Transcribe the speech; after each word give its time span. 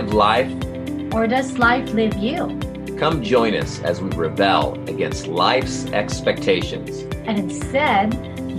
live 0.00 0.14
life? 0.14 1.12
Or 1.12 1.26
does 1.26 1.58
life 1.58 1.92
live 1.92 2.16
you? 2.16 2.58
Come 2.98 3.22
join 3.22 3.54
us 3.54 3.80
as 3.82 4.00
we 4.00 4.08
rebel 4.10 4.72
against 4.88 5.26
life's 5.26 5.84
expectations. 5.86 7.00
And 7.26 7.38
instead, 7.38 8.14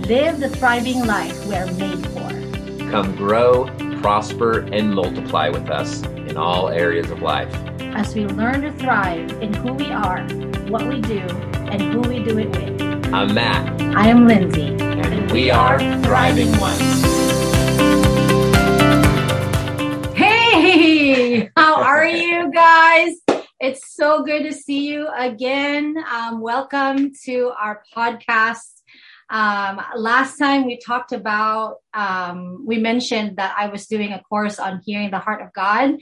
live 0.06 0.38
the 0.38 0.48
thriving 0.48 1.04
life 1.04 1.44
we 1.46 1.56
are 1.56 1.66
made 1.72 2.06
for. 2.08 2.90
Come 2.90 3.16
grow, 3.16 3.66
prosper, 4.00 4.60
and 4.72 4.94
multiply 4.94 5.48
with 5.48 5.68
us 5.68 6.02
in 6.02 6.36
all 6.36 6.68
areas 6.68 7.10
of 7.10 7.22
life. 7.22 7.52
As 7.80 8.14
we 8.14 8.24
learn 8.26 8.62
to 8.62 8.72
thrive 8.72 9.30
in 9.42 9.52
who 9.52 9.72
we 9.72 9.90
are, 9.90 10.22
what 10.68 10.86
we 10.86 11.00
do, 11.00 11.20
and 11.72 11.82
who 11.82 12.00
we 12.02 12.22
do 12.22 12.38
it 12.38 12.48
with. 12.50 13.12
I'm 13.12 13.34
Matt. 13.34 13.80
I 13.96 14.06
am 14.06 14.28
Lindsay. 14.28 14.76
And 14.80 15.32
we 15.32 15.50
are 15.50 15.78
Thriving 16.02 16.56
Ones. 16.60 17.01
Guys? 22.92 23.14
It's 23.58 23.94
so 23.94 24.22
good 24.22 24.42
to 24.42 24.52
see 24.52 24.86
you 24.88 25.08
again. 25.16 25.96
Um, 26.10 26.40
welcome 26.42 27.12
to 27.24 27.52
our 27.58 27.82
podcast. 27.96 28.80
Um, 29.30 29.80
last 29.96 30.36
time 30.36 30.66
we 30.66 30.78
talked 30.78 31.12
about, 31.12 31.76
um, 31.94 32.66
we 32.66 32.76
mentioned 32.76 33.36
that 33.38 33.54
I 33.56 33.68
was 33.68 33.86
doing 33.86 34.12
a 34.12 34.20
course 34.20 34.58
on 34.58 34.82
hearing 34.84 35.10
the 35.10 35.20
heart 35.20 35.40
of 35.40 35.54
God. 35.54 35.92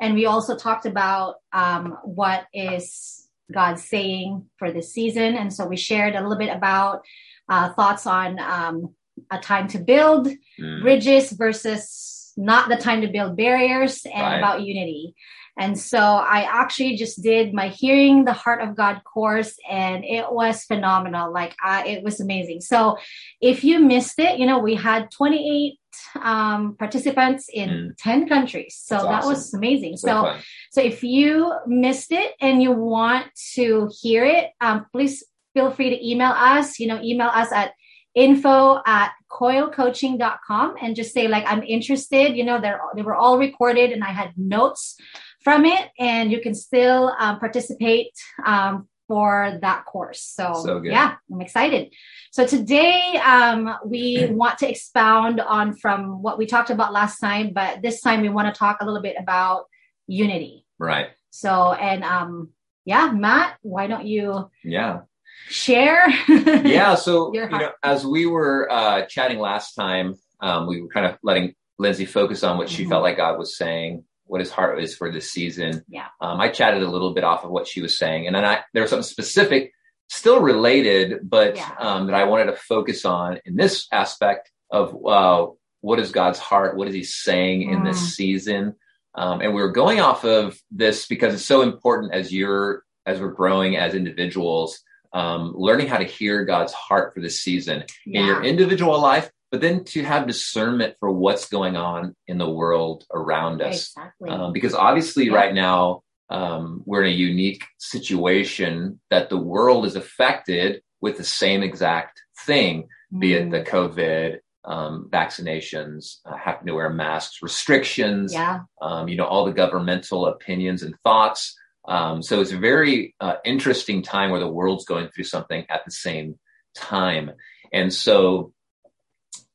And 0.00 0.14
we 0.14 0.26
also 0.26 0.56
talked 0.56 0.86
about 0.86 1.36
um, 1.52 1.96
what 2.02 2.46
is 2.52 3.28
God 3.52 3.78
saying 3.78 4.46
for 4.58 4.72
this 4.72 4.92
season. 4.92 5.36
And 5.36 5.52
so 5.52 5.66
we 5.66 5.76
shared 5.76 6.16
a 6.16 6.20
little 6.20 6.38
bit 6.38 6.54
about 6.54 7.02
uh, 7.48 7.72
thoughts 7.74 8.06
on 8.08 8.40
um, 8.40 8.94
a 9.30 9.38
time 9.38 9.68
to 9.68 9.78
build 9.78 10.28
Mm. 10.58 10.82
bridges 10.82 11.30
versus 11.32 12.32
not 12.36 12.68
the 12.68 12.76
time 12.76 13.00
to 13.02 13.08
build 13.08 13.36
barriers 13.36 14.04
and 14.04 14.20
Right. 14.22 14.38
about 14.38 14.62
unity. 14.62 15.14
And 15.60 15.78
so 15.78 15.98
I 15.98 16.40
actually 16.62 16.96
just 16.96 17.22
did 17.22 17.52
my 17.52 17.68
hearing 17.68 18.24
the 18.24 18.32
heart 18.32 18.60
of 18.62 18.74
God 18.74 19.02
course 19.04 19.54
and 19.68 20.04
it 20.04 20.26
was 20.32 20.64
phenomenal. 20.64 21.32
Like 21.32 21.54
I, 21.62 21.86
it 21.86 22.02
was 22.02 22.18
amazing. 22.20 22.60
So 22.62 22.96
if 23.40 23.62
you 23.62 23.78
missed 23.78 24.18
it, 24.18 24.38
you 24.40 24.46
know, 24.46 24.58
we 24.58 24.74
had 24.74 25.10
28 25.10 25.74
um, 26.22 26.76
participants 26.78 27.48
in 27.52 27.68
Mm. 27.70 27.90
10 27.98 28.28
countries. 28.28 28.74
So 28.82 28.94
That's 28.94 29.04
that 29.04 29.18
awesome. 29.18 29.28
was 29.30 29.54
amazing. 29.54 29.96
So 29.98 30.08
So, 30.08 30.36
so 30.74 30.80
if 30.80 31.02
you 31.04 31.52
missed 31.66 32.10
it 32.12 32.30
and 32.40 32.62
you 32.62 32.72
want 32.72 33.26
to 33.54 33.90
hear 34.00 34.24
it, 34.24 34.46
um, 34.60 34.86
please 34.92 35.22
feel 35.54 35.70
free 35.70 35.90
to 35.90 35.98
email 36.10 36.32
us, 36.54 36.78
you 36.80 36.86
know, 36.86 37.00
email 37.02 37.28
us 37.28 37.50
at 37.52 37.72
info 38.14 38.80
at 38.86 39.10
coilcoaching.com 39.30 40.74
and 40.82 40.96
just 40.96 41.12
say 41.14 41.28
like, 41.28 41.44
I'm 41.46 41.62
interested, 41.62 42.36
you 42.36 42.44
know, 42.44 42.60
they're, 42.60 42.80
they 42.96 43.02
were 43.02 43.14
all 43.14 43.38
recorded 43.38 43.92
and 43.92 44.02
I 44.02 44.10
had 44.10 44.32
notes 44.36 44.96
from 45.42 45.64
it 45.64 45.88
and 45.98 46.30
you 46.30 46.40
can 46.40 46.54
still 46.54 47.14
um, 47.18 47.38
participate 47.38 48.12
um, 48.44 48.88
for 49.08 49.58
that 49.62 49.84
course. 49.86 50.22
So, 50.22 50.52
So 50.54 50.82
yeah, 50.82 51.16
I'm 51.32 51.40
excited. 51.40 51.92
So 52.30 52.46
today 52.46 53.20
um, 53.24 53.74
we 53.84 54.26
want 54.30 54.58
to 54.58 54.68
expound 54.70 55.40
on 55.40 55.74
from 55.74 56.22
what 56.22 56.38
we 56.38 56.46
talked 56.46 56.70
about 56.70 56.92
last 56.92 57.18
time, 57.18 57.52
but 57.52 57.82
this 57.82 58.00
time 58.00 58.20
we 58.20 58.28
want 58.28 58.52
to 58.52 58.58
talk 58.58 58.78
a 58.80 58.84
little 58.84 59.02
bit 59.02 59.16
about 59.18 59.64
unity. 60.06 60.64
Right. 60.78 61.08
So, 61.30 61.72
and 61.72 62.04
um, 62.04 62.50
yeah, 62.84 63.10
Matt, 63.10 63.56
why 63.62 63.86
don't 63.86 64.06
you 64.06 64.50
Yeah. 64.64 65.00
share? 65.48 66.06
Yeah. 66.28 66.94
So, 66.94 67.32
you 67.32 67.48
know, 67.48 67.70
as 67.82 68.06
we 68.06 68.26
were 68.26 68.70
uh, 68.70 69.06
chatting 69.06 69.38
last 69.38 69.74
time, 69.74 70.14
um, 70.40 70.66
we 70.66 70.80
were 70.82 70.88
kind 70.88 71.06
of 71.06 71.16
letting 71.22 71.54
Lindsay 71.78 72.04
focus 72.06 72.44
on 72.44 72.58
what 72.58 72.68
she 72.68 72.84
Mhm. 72.84 72.90
felt 72.90 73.02
like 73.02 73.16
God 73.16 73.38
was 73.38 73.56
saying, 73.56 74.04
what 74.30 74.40
his 74.40 74.50
heart 74.50 74.80
is 74.80 74.94
for 74.96 75.10
this 75.10 75.30
season. 75.32 75.84
Yeah. 75.88 76.06
Um, 76.20 76.40
I 76.40 76.48
chatted 76.48 76.82
a 76.82 76.88
little 76.90 77.12
bit 77.12 77.24
off 77.24 77.44
of 77.44 77.50
what 77.50 77.66
she 77.66 77.80
was 77.82 77.98
saying, 77.98 78.26
and 78.26 78.34
then 78.36 78.44
I 78.44 78.60
there 78.72 78.82
was 78.82 78.90
something 78.90 79.02
specific, 79.02 79.72
still 80.08 80.40
related, 80.40 81.28
but 81.28 81.56
Yeah. 81.56 81.74
um, 81.78 82.06
that 82.06 82.14
I 82.14 82.24
wanted 82.24 82.46
to 82.46 82.56
focus 82.56 83.04
on 83.04 83.40
in 83.44 83.56
this 83.56 83.86
aspect 83.92 84.50
of 84.70 84.94
uh, 85.04 85.46
what 85.80 85.98
is 85.98 86.12
God's 86.12 86.38
heart? 86.38 86.76
What 86.76 86.88
is 86.88 86.94
He 86.94 87.02
saying 87.02 87.62
in 87.62 87.80
Mm. 87.80 87.84
this 87.84 88.14
season? 88.14 88.74
Um, 89.16 89.40
and 89.40 89.52
we 89.54 89.60
were 89.60 89.72
going 89.72 89.98
off 89.98 90.24
of 90.24 90.56
this 90.70 91.06
because 91.08 91.34
it's 91.34 91.44
so 91.44 91.62
important 91.62 92.14
as 92.14 92.32
you're 92.32 92.84
as 93.06 93.18
we're 93.20 93.32
growing 93.32 93.76
as 93.76 93.94
individuals, 93.94 94.78
um, 95.12 95.52
learning 95.56 95.88
how 95.88 95.96
to 95.96 96.04
hear 96.04 96.44
God's 96.44 96.72
heart 96.72 97.12
for 97.12 97.20
this 97.20 97.42
season 97.42 97.82
in 98.06 98.24
your 98.26 98.44
individual 98.44 99.00
life, 99.00 99.28
but 99.50 99.60
then 99.60 99.84
to 99.84 100.02
have 100.02 100.26
discernment 100.26 100.94
for 101.00 101.10
what's 101.10 101.48
going 101.48 101.76
on 101.76 102.14
in 102.26 102.38
the 102.38 102.48
world 102.48 103.04
around 103.12 103.60
us. 103.62 103.92
Exactly. 103.96 104.30
Um, 104.30 104.52
because 104.52 104.74
obviously, 104.74 105.26
Yeah. 105.26 105.34
right 105.34 105.54
now, 105.54 106.02
um, 106.30 106.82
we're 106.86 107.02
in 107.02 107.12
a 107.12 107.14
unique 107.16 107.64
situation 107.78 109.00
that 109.10 109.30
the 109.30 109.36
world 109.36 109.84
is 109.84 109.96
affected 109.96 110.82
with 111.00 111.16
the 111.16 111.24
same 111.24 111.62
exact 111.62 112.22
thing, 112.46 112.88
be 113.18 113.34
it 113.34 113.48
Mm. 113.48 113.50
the 113.50 113.62
COVID, 113.62 114.38
um, 114.64 115.08
vaccinations, 115.10 116.18
uh, 116.24 116.36
having 116.36 116.66
to 116.66 116.74
wear 116.74 116.90
masks, 116.90 117.42
restrictions, 117.42 118.32
yeah. 118.32 118.60
um, 118.82 119.08
you 119.08 119.16
know, 119.16 119.24
all 119.24 119.44
the 119.46 119.52
governmental 119.52 120.26
opinions 120.26 120.82
and 120.82 120.94
thoughts. 121.02 121.56
Um, 121.88 122.22
so 122.22 122.40
it's 122.40 122.52
a 122.52 122.58
very 122.58 123.14
uh, 123.20 123.36
interesting 123.44 124.02
time 124.02 124.30
where 124.30 124.38
the 124.38 124.46
world's 124.46 124.84
going 124.84 125.08
through 125.08 125.24
something 125.24 125.64
at 125.70 125.84
the 125.84 125.90
same 125.90 126.38
time. 126.74 127.32
And 127.72 127.92
so 127.92 128.52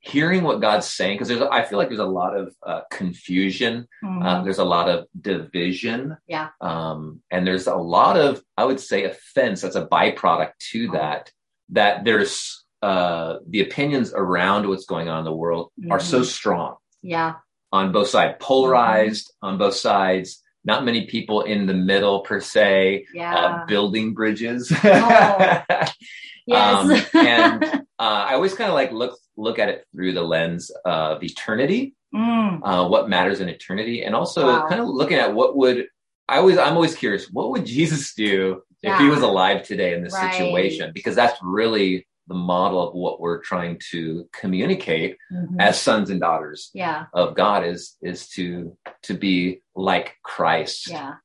hearing 0.06 0.44
what 0.44 0.62
God's 0.62 0.86
saying, 0.88 1.16
because 1.16 1.30
there's, 1.30 1.42
I 1.42 1.64
feel 1.64 1.80
like 1.80 1.88
there's 1.90 2.00
a 2.00 2.06
lot 2.06 2.38
of 2.38 2.54
uh, 2.66 2.82
confusion. 2.92 3.88
Mhm. 4.04 4.24
Uh, 4.24 4.44
there's 4.44 4.60
a 4.60 4.64
lot 4.64 4.88
of 4.88 5.08
division. 5.20 6.16
Yeah. 6.28 6.50
Um, 6.62 7.22
and 7.32 7.46
there's 7.46 7.66
a 7.68 7.76
lot 7.76 8.16
of, 8.18 8.42
I 8.56 8.66
would 8.66 8.80
say, 8.80 9.04
offense 9.06 9.62
that's 9.62 9.76
a 9.76 9.88
byproduct 9.88 10.52
to 10.72 10.88
Oh. 10.90 10.94
that, 10.94 11.32
that 11.70 12.04
there's, 12.06 12.64
uh, 12.84 13.38
the 13.50 13.62
opinions 13.62 14.14
around 14.16 14.68
what's 14.68 14.86
going 14.86 15.10
on 15.10 15.20
in 15.20 15.26
the 15.26 15.34
world 15.34 15.72
are 15.90 16.00
so 16.00 16.22
Mhm. 16.22 16.26
strong 16.26 16.76
yeah. 17.02 17.34
on 17.72 17.92
both 17.92 18.10
sides, 18.10 18.36
polarized 18.40 19.34
on 19.42 19.58
both 19.58 19.74
sides. 19.76 20.42
Not 20.64 20.86
many 20.86 21.06
people 21.08 21.42
in 21.42 21.66
the 21.66 21.74
middle 21.74 22.20
per 22.22 22.40
se, 22.42 23.06
Yeah. 23.14 23.36
uh, 23.36 23.66
building 23.66 24.14
bridges. 24.14 24.72
Oh. 24.72 25.64
yes. 26.48 27.14
um, 27.14 27.22
and 27.26 27.64
uh, 28.00 28.26
I 28.30 28.34
always 28.36 28.54
kind 28.54 28.70
of 28.70 28.76
like 28.76 28.92
look 28.92 29.18
look 29.38 29.60
at 29.60 29.70
it 29.70 29.86
through 29.94 30.14
the 30.14 30.24
lens 30.24 30.72
of 30.86 31.24
eternity, 31.24 31.94
Mm. 32.14 32.62
uh, 32.64 32.88
what 32.88 33.10
matters 33.10 33.42
in 33.42 33.50
eternity, 33.50 34.04
and 34.06 34.16
also 34.16 34.48
Wow. 34.48 34.68
kind 34.70 34.80
of 34.80 34.88
looking 34.88 35.18
at 35.18 35.34
what 35.34 35.58
would 35.58 35.88
I 36.28 36.38
always 36.38 36.58
I'm 36.58 36.74
always 36.76 36.96
curious 36.96 37.30
what 37.32 37.50
would 37.52 37.66
Jesus 37.78 38.14
do 38.16 38.64
if 38.82 38.98
he 39.00 39.08
was 39.10 39.22
alive 39.22 39.64
today 39.64 39.94
in 39.94 40.04
this 40.04 40.14
Right. 40.14 40.34
situation 40.34 40.92
because 40.94 41.16
that's 41.16 41.38
really 41.44 42.08
the 42.28 42.36
model 42.36 42.82
of 42.88 42.94
what 42.96 43.20
we're 43.20 43.42
trying 43.42 43.80
to 43.92 44.28
communicate 44.32 45.18
Mhm. 45.32 45.60
as 45.60 45.80
sons 45.80 46.10
and 46.10 46.20
daughters 46.22 46.72
yeah. 46.74 47.06
of 47.14 47.36
God 47.36 47.66
is 47.66 47.98
is 48.02 48.28
to 48.30 48.76
to 49.04 49.14
be 49.14 49.62
like 49.76 50.16
Christ. 50.24 50.90
Yeah. 50.90 51.16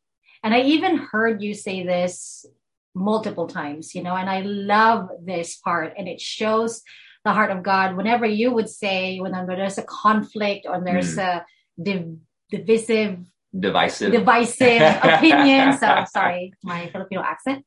And 0.42 0.52
I 0.54 0.60
even 0.62 0.96
heard 0.98 1.40
you 1.42 1.54
say 1.54 1.82
this 1.84 2.44
multiple 2.94 3.46
times, 3.46 3.94
you 3.94 4.02
know, 4.02 4.16
and 4.16 4.28
I 4.28 4.40
love 4.40 5.08
this 5.22 5.56
part 5.56 5.94
and 5.96 6.08
it 6.08 6.20
shows 6.20 6.82
the 7.24 7.32
heart 7.32 7.50
of 7.50 7.62
God 7.62 7.96
whenever 7.96 8.24
you 8.26 8.50
would 8.52 8.68
say 8.68 9.18
when 9.20 9.32
there's 9.46 9.78
a 9.78 9.82
conflict 9.82 10.66
or 10.68 10.80
there's 10.82 11.18
a 11.18 11.44
div- 11.80 12.16
divisive 12.50 13.18
Divisive. 13.58 14.12
divisive 14.12 14.80
opinion. 15.02 15.76
So 15.76 16.04
sorry, 16.12 16.52
my 16.62 16.88
Filipino 16.92 17.20
accent. 17.22 17.64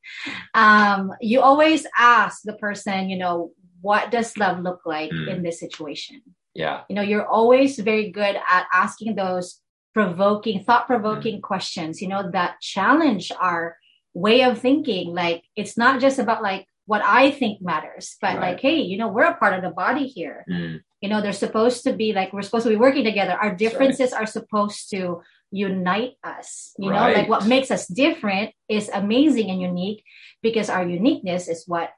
Um, 0.54 1.12
you 1.20 1.40
always 1.42 1.86
ask 1.96 2.40
the 2.42 2.54
person, 2.54 3.10
you 3.10 3.18
know, 3.18 3.52
what 3.82 4.10
does 4.10 4.36
love 4.38 4.60
look 4.60 4.80
like 4.86 5.10
Mm. 5.10 5.28
in 5.28 5.42
this 5.42 5.60
situation? 5.60 6.22
yeah. 6.54 6.82
You 6.88 6.94
know, 6.96 7.02
you're 7.02 7.26
always 7.26 7.78
very 7.78 8.10
good 8.12 8.36
at 8.48 8.66
asking 8.72 9.16
those 9.16 9.60
provoking, 9.92 10.62
thought 10.64 10.86
provoking 10.86 11.38
Mm. 11.38 11.42
questions, 11.42 12.00
you 12.00 12.08
know, 12.08 12.30
that 12.30 12.60
challenge 12.60 13.30
our 13.38 13.76
way 14.14 14.42
of 14.42 14.58
thinking. 14.60 15.14
Like, 15.14 15.42
it's 15.54 15.76
not 15.76 16.00
just 16.00 16.18
about 16.18 16.42
like 16.42 16.66
what 16.86 17.02
I 17.02 17.30
think 17.30 17.62
matters, 17.62 18.16
but 18.20 18.36
Right. 18.36 18.52
like, 18.52 18.60
hey, 18.60 18.80
you 18.80 18.98
know, 18.98 19.08
we're 19.08 19.24
a 19.24 19.36
part 19.36 19.54
of 19.54 19.62
the 19.62 19.70
body 19.70 20.06
here. 20.06 20.44
Mm, 20.50 20.80
You 21.00 21.08
know, 21.10 21.20
they're 21.20 21.32
supposed 21.32 21.84
to 21.84 21.92
be 21.92 22.12
like, 22.12 22.32
we're 22.32 22.42
supposed 22.42 22.64
to 22.64 22.70
be 22.70 22.76
working 22.76 23.04
together. 23.04 23.32
Our 23.32 23.50
right. 23.50 23.58
differences 23.58 24.12
are 24.12 24.26
supposed 24.26 24.90
to 24.90 25.22
unite 25.50 26.12
us. 26.24 26.72
You 26.78 26.90
know, 26.90 26.96
like 27.12 27.28
what 27.28 27.46
makes 27.46 27.70
us 27.70 27.86
different 27.86 28.52
is 28.68 28.88
amazing 28.92 29.50
and 29.50 29.60
unique 29.60 30.02
because 30.42 30.68
our 30.70 30.84
uniqueness 30.86 31.48
is 31.48 31.64
what 31.66 31.90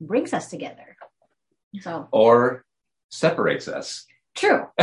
brings 0.00 0.32
us 0.32 0.48
together. 0.50 0.96
So 1.80 2.08
or 2.12 2.64
separates 3.10 3.66
us. 3.68 4.04
true. 4.36 4.66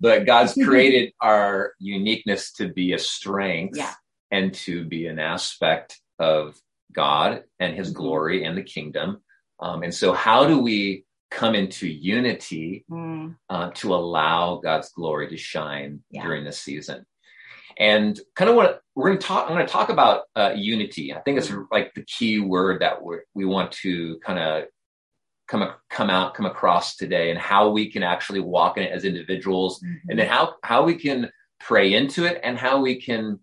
but 0.00 0.24
God's 0.26 0.54
created 0.54 1.12
our 1.20 1.72
uniqueness 1.78 2.52
to 2.54 2.68
be 2.68 2.92
a 2.92 2.98
strength 2.98 3.76
Yeah. 3.76 3.92
and 4.30 4.52
to 4.66 4.84
be 4.84 5.06
an 5.06 5.18
aspect 5.18 6.00
of 6.18 6.56
God 6.94 7.44
and 7.60 7.74
his 7.76 7.90
Mhm. 7.90 7.94
glory 7.94 8.44
and 8.44 8.56
the 8.56 8.62
kingdom. 8.62 9.22
Um, 9.60 9.82
and 9.82 9.94
so, 9.94 10.12
how 10.12 10.46
do 10.46 10.58
we 10.58 11.04
come 11.30 11.54
into 11.54 11.86
unity 11.88 12.84
Mm, 12.90 13.36
uh, 13.48 13.70
to 13.74 13.94
allow 13.94 14.56
God's 14.62 14.90
glory 14.90 15.28
to 15.28 15.36
shine 15.36 16.02
Yeah. 16.10 16.22
during 16.22 16.44
this 16.44 16.60
season? 16.60 17.06
and 17.76 18.20
kind 18.36 18.48
of 18.48 18.54
what 18.54 18.82
we're 18.94 19.08
going 19.08 19.18
to 19.18 19.26
talk. 19.26 19.48
I'm 19.48 19.54
going 19.56 19.66
to 19.66 19.72
talk 19.72 19.88
about 19.88 20.22
uh, 20.36 20.52
unity. 20.54 21.12
I 21.12 21.20
think 21.22 21.38
it's 21.38 21.52
like 21.72 21.92
the 21.94 22.04
key 22.04 22.38
word 22.38 22.80
that 22.82 23.02
we 23.02 23.16
we 23.34 23.44
want 23.44 23.72
to 23.82 24.18
kind 24.20 24.38
of 24.38 24.64
come 25.48 25.68
come 25.90 26.08
out 26.10 26.34
come 26.34 26.46
across 26.46 26.96
today, 26.96 27.30
and 27.30 27.38
how 27.38 27.70
we 27.70 27.90
can 27.90 28.02
actually 28.04 28.40
walk 28.40 28.76
in 28.76 28.84
it 28.84 28.92
as 28.92 29.04
individuals, 29.04 29.80
mm-hmm. 29.80 30.08
and 30.08 30.18
then 30.18 30.28
how 30.28 30.54
how 30.62 30.84
we 30.84 30.94
can 30.94 31.30
pray 31.58 31.94
into 31.94 32.24
it, 32.26 32.40
and 32.44 32.56
how 32.58 32.80
we 32.80 33.00
can, 33.00 33.40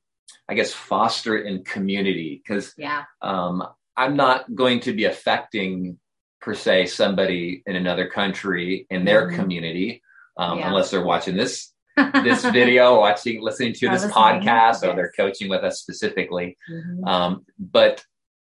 I 0.49 0.53
guess, 0.53 0.73
foster 0.73 1.37
it 1.37 1.47
in 1.47 1.63
community. 1.63 2.41
Because 2.43 2.73
yeah, 2.77 3.03
um, 3.21 3.63
I'm 3.95 4.15
not 4.15 4.53
going 4.53 4.79
to 4.81 4.93
be 4.93 5.05
affecting 5.05 5.99
per 6.41 6.53
se 6.53 6.87
somebody 6.87 7.63
in 7.65 7.75
another 7.75 8.07
country 8.07 8.87
in 8.89 9.05
their 9.05 9.27
mm-hmm. 9.27 9.35
community 9.35 10.01
um, 10.37 10.59
yeah. 10.59 10.67
unless 10.67 10.91
they're 10.91 11.05
watching 11.05 11.35
this 11.35 11.71
this 12.23 12.43
video, 12.45 12.99
watching, 12.99 13.41
listening 13.41 13.73
to 13.73 13.89
this 13.89 14.05
podcast, 14.05 14.81
or 14.81 14.95
they're 14.95 15.11
coaching 15.15 15.49
with 15.49 15.61
us 15.63 15.79
specifically. 15.79 16.57
Mm-hmm. 16.71 17.03
Um, 17.05 17.45
but 17.59 18.03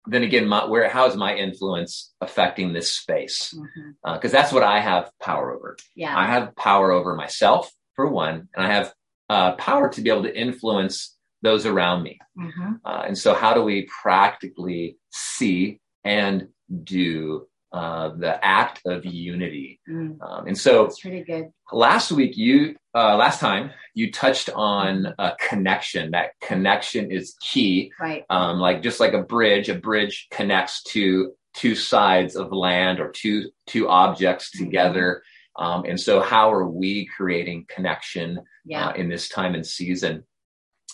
then 0.05 0.23
again, 0.23 0.47
my, 0.47 0.65
where 0.65 0.89
how 0.89 1.07
is 1.07 1.15
my 1.15 1.35
influence 1.35 2.13
affecting 2.19 2.73
this 2.73 2.91
space? 2.91 3.49
Because 3.51 3.69
mm-hmm. 3.73 4.27
uh, 4.27 4.29
that's 4.29 4.51
what 4.51 4.63
I 4.63 4.81
have 4.81 5.11
power 5.21 5.53
over. 5.53 5.77
Yeah, 5.95 6.17
I 6.17 6.25
have 6.25 6.55
power 6.55 6.91
over 6.91 7.15
myself 7.15 7.71
for 7.95 8.07
one, 8.07 8.49
and 8.55 8.65
I 8.65 8.73
have 8.73 8.93
uh, 9.29 9.53
power 9.53 9.89
to 9.89 10.01
be 10.01 10.09
able 10.09 10.23
to 10.23 10.37
influence 10.37 11.15
those 11.41 11.65
around 11.65 12.03
me. 12.03 12.19
Mm-hmm. 12.37 12.73
Uh, 12.85 13.03
and 13.07 13.17
so, 13.17 13.33
how 13.33 13.53
do 13.53 13.63
we 13.63 13.87
practically 14.01 14.97
see 15.11 15.79
and 16.03 16.47
do 16.83 17.47
uh, 17.71 18.09
the 18.17 18.43
act 18.43 18.81
of 18.87 19.05
unity. 19.05 19.79
Mm. 19.87 20.19
Um, 20.21 20.47
and 20.47 20.57
so 20.57 20.85
it's 20.85 21.01
pretty 21.01 21.23
good. 21.23 21.51
Last 21.71 22.11
week, 22.11 22.35
you, 22.35 22.75
uh, 22.95 23.15
last 23.15 23.39
time 23.39 23.69
you 23.93 24.11
touched 24.11 24.49
on 24.55 25.13
a 25.19 25.33
connection. 25.39 26.11
That 26.11 26.31
connection 26.41 27.11
is 27.11 27.35
key. 27.41 27.91
Right. 27.99 28.25
Um, 28.29 28.57
like 28.59 28.81
just 28.81 28.99
like 28.99 29.13
a 29.13 29.21
bridge, 29.21 29.69
a 29.69 29.75
bridge 29.75 30.27
connects 30.31 30.81
to 30.85 31.33
two 31.53 31.75
sides 31.75 32.35
of 32.35 32.51
land 32.51 32.99
or 32.99 33.11
two, 33.11 33.51
two 33.67 33.87
objects 33.87 34.49
mm-hmm. 34.49 34.65
together. 34.65 35.21
Um, 35.55 35.85
and 35.85 35.99
so 35.99 36.21
how 36.21 36.51
are 36.51 36.67
we 36.67 37.05
creating 37.05 37.67
connection 37.69 38.39
yeah. 38.65 38.87
uh, 38.87 38.93
in 38.93 39.09
this 39.09 39.29
time 39.29 39.53
and 39.53 39.65
season? 39.65 40.23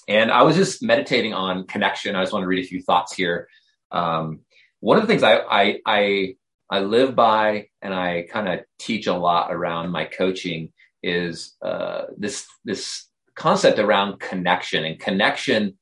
And 0.07 0.31
I 0.31 0.43
was 0.43 0.55
just 0.55 0.83
meditating 0.83 1.33
on 1.33 1.65
connection. 1.67 2.15
I 2.15 2.21
just 2.21 2.33
want 2.33 2.43
to 2.43 2.47
read 2.47 2.63
a 2.63 2.67
few 2.67 2.81
thoughts 2.81 3.13
here. 3.13 3.47
Um, 3.91 4.41
one 4.79 4.97
of 4.97 5.03
the 5.03 5.07
things 5.07 5.23
I, 5.23 5.37
I, 5.37 5.79
I 5.85 6.35
I 6.69 6.79
live 6.79 7.15
by 7.15 7.67
and 7.81 7.93
I 7.93 8.25
kind 8.31 8.47
of 8.47 8.65
teach 8.79 9.07
a 9.07 9.13
lot 9.13 9.53
around 9.53 9.91
my 9.91 10.05
coaching 10.05 10.73
is 11.03 11.55
uh, 11.61 12.03
this 12.17 12.47
this 12.63 13.07
concept 13.35 13.79
around 13.79 14.19
connection 14.19 14.83
and 14.83 14.99
connection. 14.99 15.77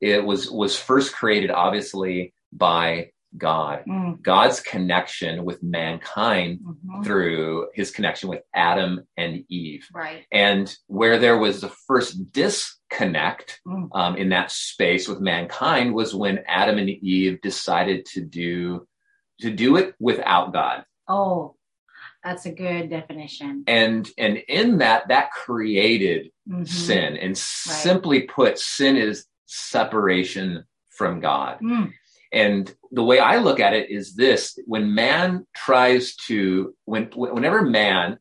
It 0.00 0.24
was 0.24 0.50
was 0.50 0.78
first 0.78 1.12
created 1.12 1.50
obviously 1.50 2.34
by 2.52 3.10
God, 3.36 3.84
mm. 3.86 4.22
God's 4.22 4.60
connection 4.60 5.44
with 5.44 5.62
mankind 5.62 6.60
mm-hmm. 6.60 7.02
through 7.02 7.68
his 7.74 7.90
connection 7.90 8.28
with 8.28 8.42
Adam 8.54 9.06
and 9.16 9.44
Eve. 9.48 9.86
Right. 9.92 10.24
And 10.32 10.74
where 10.86 11.18
there 11.18 11.36
was 11.36 11.60
the 11.60 11.68
first 11.86 12.32
disconnect 12.32 12.77
mm. 13.66 13.88
um, 13.92 14.16
in 14.16 14.30
that 14.30 14.50
space 14.50 15.08
with 15.08 15.20
mankind 15.20 15.94
was 15.94 16.14
when 16.14 16.44
Adam 16.46 16.78
and 16.78 16.88
Eve 16.88 17.40
decided 17.40 18.06
to 18.06 18.20
do 18.20 18.86
to 19.40 19.50
do 19.50 19.76
it 19.76 19.94
without 20.00 20.52
God. 20.52 20.84
Oh, 21.06 21.54
that's 22.24 22.46
a 22.46 22.52
good 22.52 22.90
definition. 22.90 23.64
And 23.66 24.08
and 24.18 24.38
in 24.48 24.78
that 24.78 25.08
that 25.08 25.30
created 25.30 26.30
mm-hmm. 26.48 26.64
sin 26.64 27.16
and 27.16 27.30
right. 27.30 27.36
simply 27.38 28.22
put 28.22 28.58
sin 28.58 28.96
is 28.96 29.26
separation 29.46 30.64
from 30.90 31.20
God. 31.20 31.58
Mm. 31.62 31.92
And 32.32 32.72
the 32.90 33.04
way 33.04 33.18
I 33.18 33.38
look 33.38 33.60
at 33.60 33.72
it 33.72 33.90
is 33.90 34.14
this 34.14 34.58
when 34.66 34.94
man 34.94 35.46
tries 35.54 36.14
to, 36.26 36.74
when, 36.84 37.04
whenever 37.14 37.62
man 37.62 38.18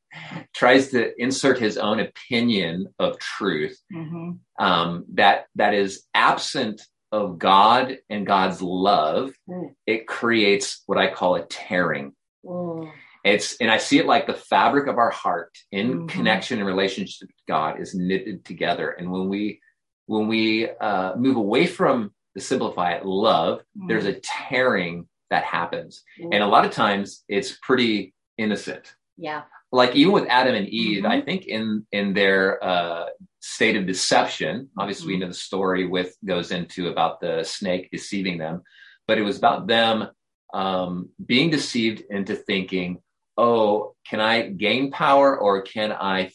tries 0.53 0.89
to 0.91 1.11
insert 1.21 1.59
his 1.59 1.77
own 1.77 1.99
opinion 1.99 2.87
of 2.99 3.19
truth, 3.19 3.77
mm-hmm. 3.93 4.31
um, 4.63 5.05
that, 5.13 5.47
that 5.55 5.73
is 5.73 6.03
absent 6.13 6.81
of 7.11 7.39
God 7.39 7.97
and 8.09 8.25
God's 8.25 8.61
love, 8.61 9.31
mm. 9.49 9.73
it 9.85 10.07
creates 10.07 10.83
what 10.85 10.97
I 10.97 11.11
call 11.11 11.35
a 11.35 11.45
tearing. 11.45 12.13
Mm. 12.45 12.91
It's 13.23 13.57
and 13.57 13.69
I 13.69 13.77
see 13.77 13.99
it 13.99 14.05
like 14.05 14.25
the 14.25 14.33
fabric 14.33 14.87
of 14.87 14.97
our 14.97 15.09
heart 15.09 15.51
in 15.71 15.91
mm-hmm. 15.91 16.07
connection 16.07 16.59
and 16.59 16.67
relationship 16.67 17.27
with 17.27 17.45
God 17.47 17.79
is 17.79 17.93
knitted 17.93 18.45
together. 18.45 18.89
And 18.91 19.11
when 19.11 19.27
we 19.27 19.59
when 20.05 20.27
we 20.27 20.69
uh, 20.69 21.15
move 21.15 21.35
away 21.35 21.67
from 21.67 22.11
the 22.37 22.41
simplify 22.41 22.91
it 22.91 23.03
love, 23.03 23.61
mm. 23.75 23.87
there's 23.87 24.05
a 24.05 24.19
tearing 24.21 25.07
that 25.31 25.43
happens. 25.43 26.03
And 26.31 26.43
a 26.43 26.47
lot 26.47 26.65
of 26.65 26.71
times 26.71 27.23
it's 27.27 27.57
pretty 27.63 28.13
innocent. 28.37 28.93
Yeah. 29.17 29.41
Like 29.71 29.95
even 29.95 30.13
with 30.13 30.27
Adam 30.29 30.53
and 30.53 30.69
Eve, 30.69 30.99
mm-hmm. 31.03 31.11
I 31.11 31.21
think 31.21 31.47
in 31.47 31.85
in 31.91 32.13
their 32.13 32.63
uh, 32.63 33.07
state 33.41 33.75
of 33.75 33.87
deception. 33.87 34.69
Obviously, 34.77 35.05
mm-hmm. 35.05 35.13
we 35.13 35.19
know 35.19 35.27
the 35.27 35.33
story 35.33 35.87
with 35.87 36.15
goes 36.23 36.51
into 36.51 36.89
about 36.89 37.19
the 37.19 37.43
snake 37.43 37.89
deceiving 37.91 38.37
them, 38.37 38.61
but 39.07 39.17
it 39.17 39.23
was 39.23 39.37
about 39.37 39.67
them 39.67 40.07
um, 40.53 41.09
being 41.25 41.49
deceived 41.49 42.03
into 42.09 42.35
thinking, 42.35 43.01
"Oh, 43.35 43.95
can 44.07 44.21
I 44.21 44.49
gain 44.49 44.91
power, 44.91 45.37
or 45.37 45.63
can 45.63 45.91
I 45.91 46.31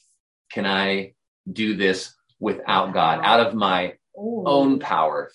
can 0.53 0.67
I 0.67 1.15
do 1.51 1.77
this 1.77 2.13
without 2.41 2.93
God, 2.93 3.21
out 3.23 3.41
of 3.47 3.55
my 3.55 3.95
Ooh. 4.19 4.45
own 4.45 4.79
power?" 4.81 5.31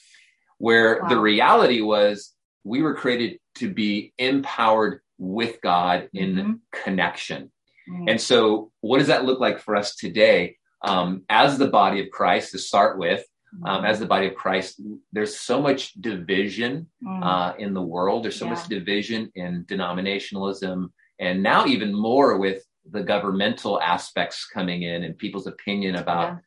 Where 0.57 1.01
wow. 1.01 1.09
the 1.09 1.19
reality 1.19 1.81
was, 1.81 2.33
we 2.63 2.81
were 2.81 2.95
created 2.95 3.39
to 3.55 3.71
be 3.71 4.13
empowered 4.17 5.01
with 5.17 5.61
God 5.61 6.09
in 6.13 6.35
mm-hmm. 6.35 6.53
connection. 6.83 7.51
Mm-hmm. 7.89 8.09
And 8.09 8.21
so, 8.21 8.71
what 8.81 8.99
does 8.99 9.07
that 9.07 9.25
look 9.25 9.39
like 9.39 9.59
for 9.59 9.75
us 9.75 9.95
today? 9.95 10.57
um, 10.81 11.23
as 11.29 11.57
the 11.57 11.67
body 11.67 12.01
of 12.01 12.11
Christ 12.11 12.51
to 12.51 12.59
start 12.59 12.97
with, 12.97 13.25
um, 13.65 13.85
as 13.85 13.99
the 13.99 14.05
body 14.05 14.27
of 14.27 14.35
Christ, 14.35 14.81
there's 15.11 15.37
so 15.37 15.61
much 15.61 15.93
division 15.93 16.87
mm. 17.03 17.23
uh, 17.23 17.55
in 17.57 17.73
the 17.73 17.81
world. 17.81 18.23
There's 18.23 18.35
so 18.35 18.45
yeah. 18.45 18.53
much 18.53 18.67
division 18.67 19.31
in 19.35 19.65
denominationalism, 19.65 20.89
and 21.19 21.43
now 21.43 21.65
even 21.65 21.93
more 21.93 22.37
with 22.37 22.63
the 22.89 23.03
governmental 23.03 23.81
aspects 23.81 24.45
coming 24.45 24.83
in 24.83 25.03
and 25.03 25.17
people's 25.17 25.47
opinion 25.47 25.95
about 25.95 26.37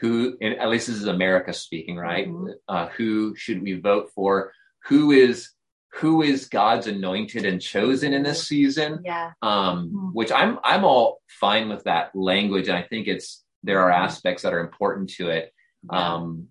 who, 0.00 0.36
at 0.40 0.68
least 0.68 0.86
this 0.86 0.96
is 0.96 1.06
America 1.06 1.52
speaking, 1.52 1.96
right? 1.96 2.28
Mm-hmm. 2.28 2.52
Uh, 2.68 2.86
who 2.88 3.34
should 3.36 3.62
we 3.62 3.74
vote 3.74 4.10
for? 4.14 4.52
Who 4.84 5.10
is 5.10 5.50
who 5.94 6.22
is 6.22 6.48
God's 6.48 6.86
anointed 6.86 7.44
and 7.44 7.60
chosen 7.60 8.12
in 8.12 8.22
this 8.22 8.46
season? 8.46 9.00
Yeah. 9.04 9.32
Um, 9.42 9.88
mm-hmm. 9.88 10.08
which 10.12 10.30
I'm 10.30 10.58
I'm 10.62 10.84
all 10.84 11.20
fine 11.28 11.68
with 11.68 11.84
that 11.84 12.14
language, 12.14 12.68
and 12.68 12.76
I 12.76 12.82
think 12.82 13.08
it's 13.08 13.42
there 13.64 13.80
are 13.80 13.90
aspects 13.90 14.42
that 14.42 14.54
are 14.54 14.60
important 14.60 15.10
to 15.10 15.30
it. 15.30 15.52
Um, 15.90 16.48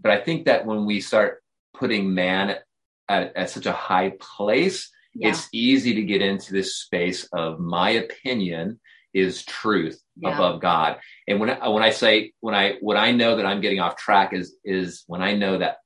but 0.00 0.12
I 0.12 0.20
think 0.20 0.46
that 0.46 0.66
when 0.66 0.86
we 0.86 1.00
start 1.00 1.42
putting 1.74 2.14
man 2.14 2.56
at, 3.08 3.36
at 3.36 3.50
such 3.50 3.66
a 3.66 3.72
high 3.72 4.12
place, 4.20 4.90
yeah. 5.14 5.30
it's 5.30 5.48
easy 5.52 5.94
to 5.94 6.02
get 6.02 6.22
into 6.22 6.52
this 6.52 6.76
space 6.76 7.24
of 7.32 7.58
my 7.58 7.90
opinion 7.90 8.80
is 9.16 9.44
truth 9.46 9.98
yeah. 10.18 10.34
above 10.34 10.60
God. 10.60 10.98
And 11.26 11.40
when 11.40 11.48
I, 11.48 11.68
when 11.68 11.82
I 11.82 11.90
say 11.90 12.32
when 12.40 12.54
I 12.54 12.74
what 12.80 12.98
I 12.98 13.12
know 13.12 13.36
that 13.36 13.46
I'm 13.46 13.62
getting 13.62 13.80
off 13.80 13.96
track 13.96 14.34
is 14.34 14.56
is 14.62 15.04
when 15.06 15.22
I 15.22 15.34
know 15.34 15.58
that 15.58 15.78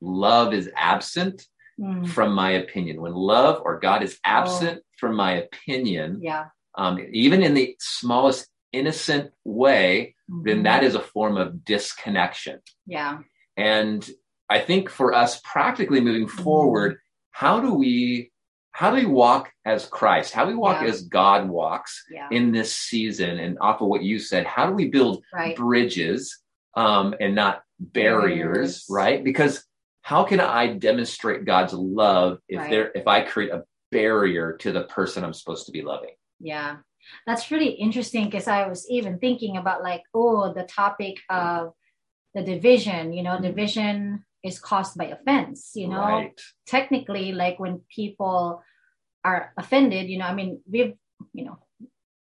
love 0.00 0.54
is 0.54 0.70
absent 0.76 1.44
mm. 1.80 2.08
from 2.08 2.32
my 2.32 2.52
opinion. 2.52 3.02
When 3.02 3.12
love 3.12 3.60
or 3.64 3.80
God 3.80 4.04
is 4.04 4.18
absent 4.24 4.78
oh. 4.80 4.86
from 4.98 5.16
my 5.16 5.32
opinion, 5.32 6.20
yeah. 6.22 6.46
Um, 6.76 7.00
even 7.12 7.42
in 7.42 7.54
the 7.54 7.74
smallest 7.80 8.46
innocent 8.72 9.32
way, 9.44 10.14
mm-hmm. 10.30 10.46
then 10.46 10.62
that 10.62 10.84
is 10.84 10.94
a 10.94 11.00
form 11.00 11.36
of 11.36 11.64
disconnection. 11.64 12.60
Yeah. 12.86 13.18
And 13.56 14.08
I 14.48 14.60
think 14.60 14.88
for 14.88 15.12
us 15.12 15.40
practically 15.42 16.00
moving 16.00 16.28
mm-hmm. 16.28 16.42
forward, 16.44 16.98
how 17.32 17.58
do 17.58 17.74
we 17.74 18.30
how 18.78 18.90
do 18.90 18.96
we 18.96 19.06
walk 19.06 19.50
as 19.64 19.86
Christ? 19.86 20.32
How 20.32 20.44
do 20.44 20.52
we 20.52 20.56
walk 20.56 20.82
yeah. 20.82 20.88
as 20.88 21.02
God 21.02 21.48
walks 21.48 22.04
yeah. 22.08 22.28
in 22.30 22.52
this 22.52 22.72
season? 22.72 23.40
And 23.40 23.58
off 23.60 23.80
of 23.80 23.88
what 23.88 24.04
you 24.04 24.20
said, 24.20 24.46
how 24.46 24.68
do 24.68 24.72
we 24.72 24.86
build 24.86 25.24
right. 25.34 25.56
bridges 25.56 26.38
um, 26.76 27.12
and 27.20 27.34
not 27.34 27.64
barriers, 27.80 28.84
right? 28.88 29.24
Because 29.24 29.64
how 30.02 30.22
can 30.22 30.38
I 30.38 30.74
demonstrate 30.74 31.44
God's 31.44 31.72
love 31.72 32.38
if 32.48 32.60
right. 32.60 32.70
there 32.70 32.92
if 32.94 33.08
I 33.08 33.22
create 33.22 33.50
a 33.50 33.64
barrier 33.90 34.56
to 34.58 34.70
the 34.70 34.84
person 34.84 35.24
I'm 35.24 35.34
supposed 35.34 35.66
to 35.66 35.72
be 35.72 35.82
loving? 35.82 36.14
Yeah 36.38 36.76
that's 37.26 37.50
really 37.50 37.70
interesting 37.70 38.24
because 38.24 38.48
I 38.48 38.68
was 38.68 38.86
even 38.90 39.18
thinking 39.18 39.56
about 39.56 39.82
like, 39.82 40.02
oh, 40.12 40.52
the 40.52 40.64
topic 40.64 41.16
of 41.30 41.72
the 42.34 42.42
division, 42.42 43.14
you 43.14 43.22
know, 43.22 43.40
division 43.40 44.26
is 44.44 44.58
caused 44.58 44.96
by 44.96 45.06
offense, 45.06 45.72
you 45.74 45.88
know. 45.88 46.00
Right. 46.00 46.40
Technically, 46.66 47.32
like 47.32 47.58
when 47.58 47.80
people 47.94 48.62
are 49.28 49.52
offended, 49.62 50.08
you 50.08 50.18
know, 50.18 50.26
I 50.26 50.34
mean, 50.34 50.50
we've, 50.72 50.94
you 51.32 51.44
know, 51.46 51.56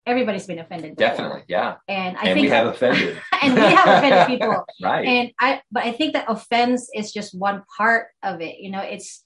everybody's 0.05 0.47
been 0.47 0.59
offended. 0.59 0.95
Before. 0.95 1.09
Definitely, 1.09 1.43
yeah. 1.47 1.75
And 1.87 2.17
I 2.17 2.23
and 2.27 2.33
think 2.33 2.45
we 2.45 2.49
have 2.57 2.67
offended. 2.67 3.17
and 3.41 3.53
we 3.55 3.61
have 3.61 3.87
offended 3.97 4.27
people. 4.33 4.65
right. 4.81 5.05
And 5.05 5.31
I, 5.39 5.61
but 5.71 5.83
I 5.83 5.91
think 5.97 6.13
that 6.13 6.25
offense 6.35 6.89
is 6.93 7.11
just 7.11 7.37
one 7.47 7.63
part 7.77 8.07
of 8.23 8.41
it. 8.41 8.55
You 8.59 8.71
know, 8.71 8.81
it's, 8.81 9.23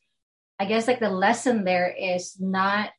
I 0.59 0.65
guess 0.65 0.87
like 0.87 0.99
the 0.99 1.09
lesson 1.09 1.63
there 1.63 1.89
is 2.13 2.37
not 2.39 2.91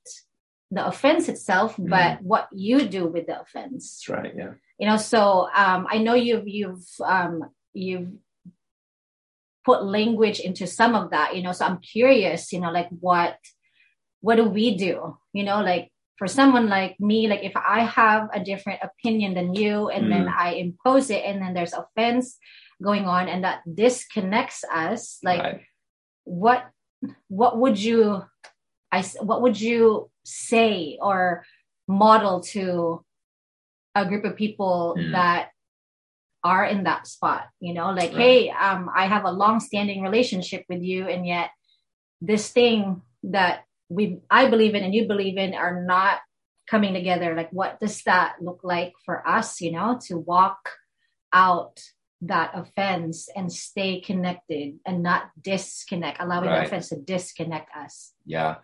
the 0.71 0.85
offense 0.87 1.29
itself, 1.29 1.73
Mm-hmm. 1.77 1.91
but 1.91 2.23
what 2.23 2.49
you 2.53 2.89
do 2.89 3.07
with 3.07 3.27
the 3.27 3.41
offense. 3.41 4.03
That's 4.07 4.09
right. 4.09 4.33
Yeah. 4.37 4.53
You 4.79 4.87
know, 4.89 4.97
so 4.97 5.49
um, 5.55 5.87
I 5.89 5.99
know 5.99 6.15
you've 6.15 6.49
you've 6.49 6.87
um, 7.05 7.45
you've 7.73 8.11
put 9.65 9.85
language 9.85 10.41
into 10.41 10.67
some 10.67 10.95
of 10.97 11.11
that. 11.11 11.37
You 11.37 11.43
know, 11.43 11.53
so 11.53 11.67
I'm 11.67 11.79
curious. 11.79 12.53
You 12.53 12.61
know, 12.61 12.73
like 12.73 12.89
what 12.89 13.37
what 14.23 14.37
do 14.37 14.45
we 14.49 14.77
do? 14.79 15.19
You 15.35 15.45
know, 15.45 15.61
like 15.61 15.93
for 16.17 16.27
someone 16.27 16.69
like 16.69 16.99
me, 16.99 17.29
like 17.29 17.43
if 17.43 17.53
I 17.57 17.81
have 17.85 18.31
a 18.33 18.41
different 18.43 18.81
opinion 18.83 19.35
than 19.35 19.55
you, 19.55 19.89
and 19.91 20.11
then 20.11 20.27
Mm. 20.27 20.35
I 20.35 20.49
impose 20.55 21.11
it, 21.11 21.23
and 21.27 21.43
then 21.43 21.53
there's 21.55 21.75
offense 21.75 22.39
going 22.83 23.05
on, 23.05 23.29
and 23.29 23.45
that 23.45 23.63
disconnects 23.67 24.65
us. 24.73 25.19
Like, 25.23 25.43
right. 25.43 25.61
what 26.25 26.71
what 27.29 27.59
would 27.59 27.79
you 27.79 28.23
I 28.93 29.03
what 29.21 29.43
would 29.43 29.61
you 29.61 30.11
say 30.25 30.99
or 31.03 31.45
model 31.89 32.41
to 32.55 33.05
a 33.95 34.07
group 34.07 34.25
of 34.25 34.37
people 34.37 34.95
Mm. 34.97 35.13
that 35.13 35.51
are 36.45 36.65
in 36.65 36.83
that 36.85 37.07
spot 37.07 37.47
you 37.61 37.73
know 37.73 37.91
like 37.95 38.11
Right. 38.11 38.51
hey 38.51 38.51
um 38.51 38.91
i 38.97 39.07
have 39.07 39.25
a 39.25 39.31
long 39.31 39.61
standing 39.61 40.03
relationship 40.03 40.65
with 40.69 40.83
you 40.83 41.07
and 41.07 41.23
yet 41.27 41.51
this 42.21 42.51
thing 42.51 43.03
that 43.23 43.63
we 43.93 44.19
i 44.31 44.49
believe 44.49 44.75
in 44.75 44.83
and 44.83 44.95
you 44.95 45.07
believe 45.07 45.37
in 45.37 45.55
are 45.55 45.85
not 45.85 46.19
coming 46.69 46.95
together 46.95 47.35
like 47.37 47.51
what 47.53 47.79
does 47.81 48.03
that 48.05 48.35
look 48.41 48.61
like 48.63 48.93
for 49.05 49.27
us 49.27 49.61
you 49.61 49.73
know 49.73 49.99
to 50.07 50.17
walk 50.17 50.71
out 51.33 51.81
that 52.23 52.53
offense 52.55 53.29
and 53.35 53.53
stay 53.53 54.01
connected 54.01 54.75
and 54.87 55.03
not 55.03 55.23
disconnect 55.41 56.19
allowing 56.21 56.49
the 56.51 56.63
offense 56.65 56.89
to 56.91 56.97
disconnect 56.97 57.69
us 57.77 58.13
Yeah. 58.25 58.57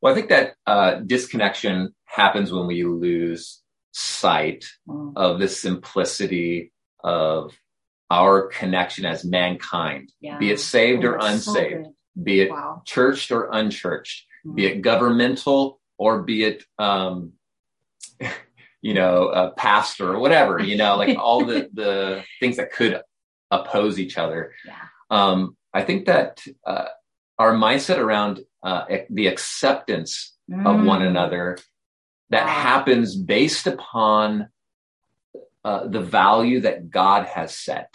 Well, 0.00 0.12
I 0.12 0.16
think 0.16 0.28
that 0.30 0.54
uh, 0.66 0.96
disconnection 1.06 1.94
happens 2.04 2.52
when 2.52 2.66
we 2.66 2.84
lose 2.84 3.62
sight 3.92 4.64
Mm. 4.88 5.12
of 5.16 5.38
the 5.38 5.48
simplicity 5.48 6.72
of 7.02 7.52
our 8.10 8.48
connection 8.48 9.04
as 9.06 9.24
mankind, 9.24 10.10
yeah 10.20 10.36
be 10.38 10.50
it 10.50 10.60
saved 10.60 11.04
or 11.04 11.16
Oh, 11.16 11.20
so 11.20 11.26
unsaved, 11.32 11.84
good. 11.84 12.24
be 12.28 12.40
it 12.42 12.50
wow 12.50 12.82
churched 12.84 13.30
or 13.30 13.48
unchurched. 13.52 14.26
Be 14.54 14.66
it 14.66 14.82
governmental 14.82 15.80
or 15.98 16.22
be 16.22 16.44
it, 16.44 16.64
um, 16.78 17.32
you 18.82 18.94
know, 18.94 19.28
a 19.28 19.50
pastor 19.52 20.12
or 20.12 20.18
whatever, 20.18 20.60
you 20.60 20.76
know, 20.76 20.96
like 20.96 21.16
all 21.18 21.44
the, 21.44 21.70
the 21.74 22.22
things 22.40 22.56
that 22.56 22.72
could 22.72 23.00
oppose 23.50 23.98
each 23.98 24.18
other. 24.18 24.52
yeah 24.66 24.74
Um, 25.10 25.56
I 25.72 25.82
think 25.82 26.06
that 26.06 26.42
uh, 26.66 26.86
our 27.38 27.52
mindset 27.54 27.98
around 27.98 28.40
uh, 28.62 28.84
the 29.10 29.26
acceptance 29.28 30.36
of 30.64 30.82
one 30.84 31.00
Mm. 31.00 31.08
another 31.08 31.58
that 32.30 32.46
Wow. 32.46 32.52
happens 32.52 33.16
based 33.16 33.66
upon 33.66 34.48
uh, 35.64 35.86
the 35.88 36.00
value 36.00 36.60
that 36.60 36.90
God 36.90 37.26
has 37.26 37.56
set 37.56 37.94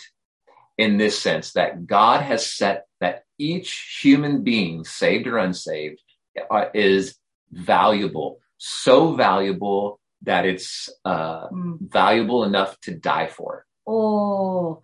in 0.77 0.97
this 0.97 1.19
sense 1.19 1.53
that 1.53 1.85
God 1.85 2.21
has 2.21 2.51
set 2.51 2.85
that 2.99 3.23
each 3.37 3.99
human 4.01 4.43
being, 4.43 4.83
saved 4.83 5.27
or 5.27 5.37
unsaved, 5.37 6.01
uh, 6.49 6.65
is 6.73 7.15
valuable, 7.51 8.39
so 8.57 9.15
valuable 9.15 9.99
that 10.23 10.45
it's 10.45 10.89
uh, 11.05 11.47
Mm. 11.49 11.77
valuable 11.81 12.43
enough 12.43 12.79
to 12.81 12.91
die 12.95 13.27
for. 13.27 13.65
oh 13.87 14.81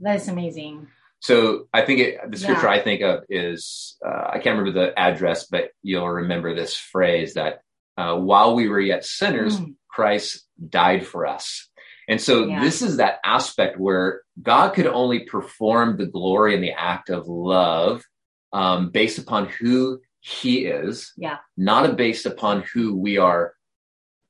that's 0.00 0.28
amazing 0.28 0.86
So 1.20 1.68
I 1.72 1.82
think 1.86 2.00
it, 2.00 2.30
the 2.30 2.36
scripture 2.36 2.66
Yeah. 2.66 2.72
I 2.78 2.80
think 2.80 3.00
of 3.02 3.24
is 3.30 3.96
uh, 4.06 4.28
I 4.32 4.38
can't 4.40 4.58
remember 4.58 4.72
the 4.78 4.98
address, 4.98 5.46
but 5.46 5.70
you'll 5.82 6.08
remember 6.22 6.54
this 6.54 6.76
phrase 6.76 7.34
that 7.34 7.60
uh, 7.96 8.16
while 8.18 8.54
we 8.54 8.68
were 8.68 8.80
yet 8.80 9.04
sinners, 9.04 9.58
Mm. 9.58 9.74
Christ 9.88 10.46
died 10.68 11.06
for 11.06 11.26
us. 11.26 11.68
And 12.08 12.20
so 12.20 12.34
Yeah. 12.46 12.60
this 12.60 12.82
is 12.82 12.98
that 12.98 13.20
aspect 13.24 13.78
where 13.78 14.22
God 14.42 14.74
could 14.74 14.86
only 14.86 15.20
perform 15.20 15.96
the 15.96 16.06
glory 16.06 16.54
and 16.54 16.62
the 16.62 16.72
act 16.92 17.08
of 17.08 17.26
love 17.28 18.04
um, 18.52 18.90
based 18.90 19.18
upon 19.18 19.46
who 19.48 20.00
He 20.26 20.64
is, 20.64 21.12
yeah 21.16 21.38
not 21.56 21.96
based 21.96 22.24
upon 22.24 22.62
who 22.72 22.96
we 22.96 23.18
are, 23.18 23.54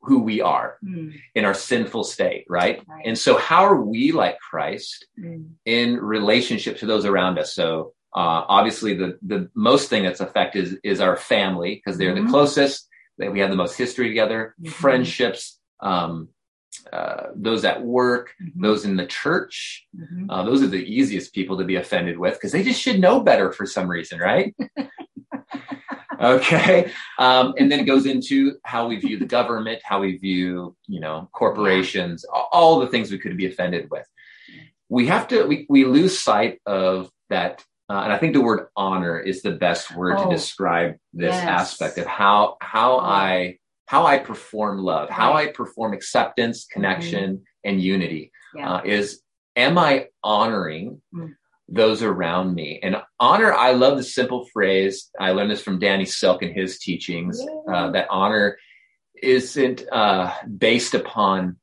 who 0.02 0.18
we 0.30 0.40
are 0.40 0.78
Mm. 0.84 1.14
in 1.36 1.44
our 1.44 1.54
sinful 1.54 2.02
state, 2.04 2.44
right? 2.48 2.82
Right. 2.86 3.06
And 3.06 3.16
so, 3.16 3.38
how 3.38 3.62
are 3.64 3.80
we 3.80 4.10
like 4.12 4.38
Christ? 4.50 5.06
Mm. 5.18 5.50
in 5.64 5.96
relationship 5.98 6.74
to 6.78 6.86
those 6.86 7.04
around 7.06 7.38
us. 7.38 7.54
So 7.54 7.94
uh, 8.22 8.42
obviously, 8.58 8.92
the 9.02 9.10
the 9.32 9.48
most 9.54 9.88
thing 9.90 10.02
that's 10.02 10.20
affected 10.28 10.64
is, 10.64 10.70
is 10.92 11.00
our 11.00 11.16
family 11.16 11.70
because 11.76 11.96
they're 11.96 12.14
Mhm. 12.14 12.24
the 12.24 12.30
closest. 12.30 12.88
That 13.18 13.32
we 13.32 13.38
have 13.40 13.50
the 13.50 13.62
most 13.64 13.76
history 13.78 14.08
together, 14.08 14.40
Mhm. 14.60 14.70
friendships, 14.70 15.42
um, 15.80 16.28
uh, 16.92 17.26
those 17.36 17.64
at 17.64 17.78
work, 17.98 18.34
Mhm. 18.42 18.60
those 18.66 18.84
in 18.84 18.96
the 18.96 19.06
church. 19.06 19.86
Mhm. 19.96 20.26
Uh, 20.28 20.42
those 20.48 20.60
are 20.64 20.72
the 20.76 20.84
easiest 20.98 21.32
people 21.32 21.56
to 21.58 21.64
be 21.72 21.76
offended 21.76 22.16
with 22.18 22.34
because 22.34 22.50
they 22.52 22.64
just 22.64 22.80
should 22.82 22.98
know 23.00 23.20
better 23.30 23.52
for 23.52 23.64
some 23.66 23.88
reason, 23.96 24.18
right? 24.18 24.48
okay, 26.20 26.90
um, 27.18 27.54
and 27.58 27.70
then 27.70 27.80
it 27.80 27.84
goes 27.84 28.06
into 28.06 28.56
how 28.64 28.86
we 28.88 28.96
view 28.96 29.18
the 29.18 29.26
government, 29.26 29.80
how 29.84 30.00
we 30.00 30.16
view, 30.16 30.76
you 30.86 31.00
know, 31.00 31.28
corporations, 31.32 32.24
all 32.52 32.80
the 32.80 32.86
things 32.88 33.10
we 33.10 33.18
could 33.18 33.36
be 33.36 33.46
offended 33.46 33.90
with. 33.90 34.06
We 34.88 35.06
have 35.06 35.28
to, 35.28 35.44
we, 35.44 35.66
we 35.68 35.84
lose 35.84 36.18
sight 36.18 36.60
of 36.66 37.10
that. 37.30 37.64
Uh, 37.88 38.00
and 38.04 38.12
I 38.12 38.18
think 38.18 38.32
the 38.32 38.40
word 38.40 38.68
honor 38.76 39.18
is 39.18 39.42
the 39.42 39.52
best 39.52 39.94
word 39.94 40.16
Oh, 40.18 40.24
to 40.24 40.30
describe 40.34 40.96
this 41.12 41.34
yes. 41.34 41.44
aspect 41.46 41.98
of 41.98 42.06
how, 42.06 42.56
how 42.60 42.94
Oh. 42.96 43.00
I, 43.00 43.58
how 43.86 44.06
I 44.06 44.18
perform 44.18 44.78
love, 44.78 45.10
how 45.10 45.34
I 45.34 45.48
perform 45.48 45.92
acceptance, 45.92 46.64
connection, 46.64 47.42
and 47.64 47.80
unity 47.80 48.30
yeah 48.54 48.74
uh, 48.74 48.82
is, 48.84 49.20
am 49.56 49.76
I 49.78 50.08
honoring 50.22 51.02
Mm. 51.14 51.34
Those 51.68 52.02
around 52.02 52.54
me? 52.54 52.80
And 52.82 52.96
honor, 53.18 53.52
I 53.52 53.72
love 53.72 53.96
the 53.96 54.02
simple 54.02 54.46
phrase. 54.52 55.10
I 55.18 55.30
learned 55.32 55.50
this 55.50 55.62
from 55.62 55.78
Danny 55.78 56.04
Silk 56.04 56.42
and 56.42 56.54
his 56.54 56.78
teachings, 56.78 57.40
uh, 57.72 57.90
that 57.92 58.08
honor 58.10 58.58
isn't 59.22 59.84
uh, 59.90 60.32
based 60.58 60.94
upon 60.94 61.56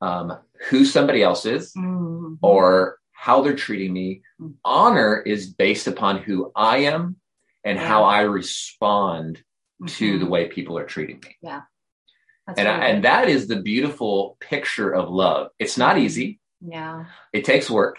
um, 0.00 0.38
who 0.68 0.84
somebody 0.84 1.22
else 1.22 1.46
is 1.46 1.72
Mhm. 1.74 2.38
or 2.42 2.98
how 3.12 3.40
they're 3.42 3.56
treating 3.56 3.92
me. 3.94 4.22
Mm. 4.40 4.54
Honor 4.64 5.16
is 5.22 5.46
based 5.52 5.86
upon 5.86 6.18
who 6.18 6.52
I 6.54 6.78
am 6.78 7.16
and 7.64 7.78
how 7.78 8.04
I 8.04 8.20
respond 8.22 9.42
to 9.86 10.16
Mhm. 10.16 10.20
the 10.20 10.26
way 10.26 10.48
people 10.48 10.78
are 10.78 10.84
treating 10.86 11.20
me. 11.24 11.36
That's 11.42 12.58
And, 12.58 12.68
I, 12.68 12.86
and 12.88 13.04
that 13.04 13.28
is 13.28 13.48
the 13.48 13.60
beautiful 13.60 14.36
picture 14.38 14.94
of 14.94 15.08
love. 15.08 15.50
It's 15.58 15.76
not 15.78 15.98
easy. 15.98 16.40
yeah 16.60 17.06
It 17.32 17.44
takes 17.44 17.68
work. 17.70 17.98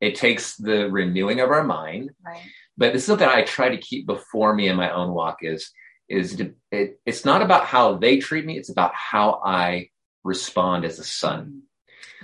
It 0.00 0.14
takes 0.14 0.56
the 0.56 0.90
renewing 0.90 1.40
of 1.40 1.50
our 1.50 1.64
mind. 1.64 2.10
right 2.24 2.40
But 2.76 2.92
this 2.92 3.02
is 3.02 3.06
something 3.06 3.28
I 3.28 3.42
try 3.42 3.70
to 3.70 3.78
keep 3.78 4.06
before 4.06 4.54
me 4.54 4.68
in 4.68 4.76
my 4.76 4.90
own 4.92 5.12
walk 5.12 5.38
is, 5.42 5.70
is 6.08 6.36
to, 6.36 6.54
it, 6.70 7.00
it's 7.06 7.24
not 7.24 7.42
about 7.42 7.64
how 7.64 7.96
they 7.96 8.18
treat 8.18 8.44
me. 8.44 8.58
It's 8.58 8.68
about 8.70 8.94
how 8.94 9.40
I 9.44 9.90
respond 10.24 10.84
as 10.84 10.98
a 10.98 11.04
son. 11.04 11.62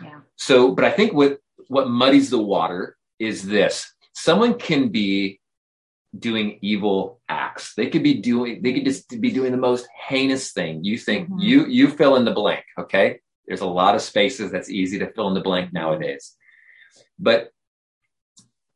yeah 0.02 0.20
So, 0.36 0.74
but 0.74 0.84
I 0.84 0.90
think 0.90 1.12
what, 1.14 1.38
what 1.68 1.88
muddies 1.88 2.30
the 2.30 2.38
water 2.38 2.96
is 3.18 3.42
this. 3.46 3.92
Someone 4.14 4.58
can 4.58 4.90
be 4.90 5.40
doing 6.18 6.58
evil 6.60 7.20
acts. 7.28 7.72
They 7.74 7.88
could 7.88 8.02
be 8.02 8.14
doing, 8.20 8.60
they 8.62 8.74
could 8.74 8.84
just 8.84 9.18
be 9.20 9.30
doing 9.30 9.50
the 9.52 9.56
most 9.70 9.88
heinous 10.08 10.52
thing. 10.52 10.84
You 10.84 10.98
think 10.98 11.30
Mhm. 11.30 11.40
you, 11.42 11.64
you 11.66 11.88
fill 11.88 12.16
in 12.16 12.26
the 12.26 12.32
blank. 12.32 12.64
Okay. 12.78 13.20
There's 13.46 13.62
a 13.62 13.66
lot 13.66 13.94
of 13.94 14.02
spaces 14.02 14.52
that's 14.52 14.68
easy 14.68 14.98
to 14.98 15.10
fill 15.12 15.28
in 15.28 15.34
the 15.34 15.40
blank 15.40 15.72
nowadays, 15.72 16.36
but 17.18 17.50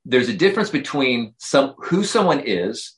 there's 0.07 0.29
a 0.29 0.35
difference 0.37 0.71
between 0.71 1.35
some, 1.39 1.75
who 1.79 2.05
someone 2.05 2.41
is 2.47 2.95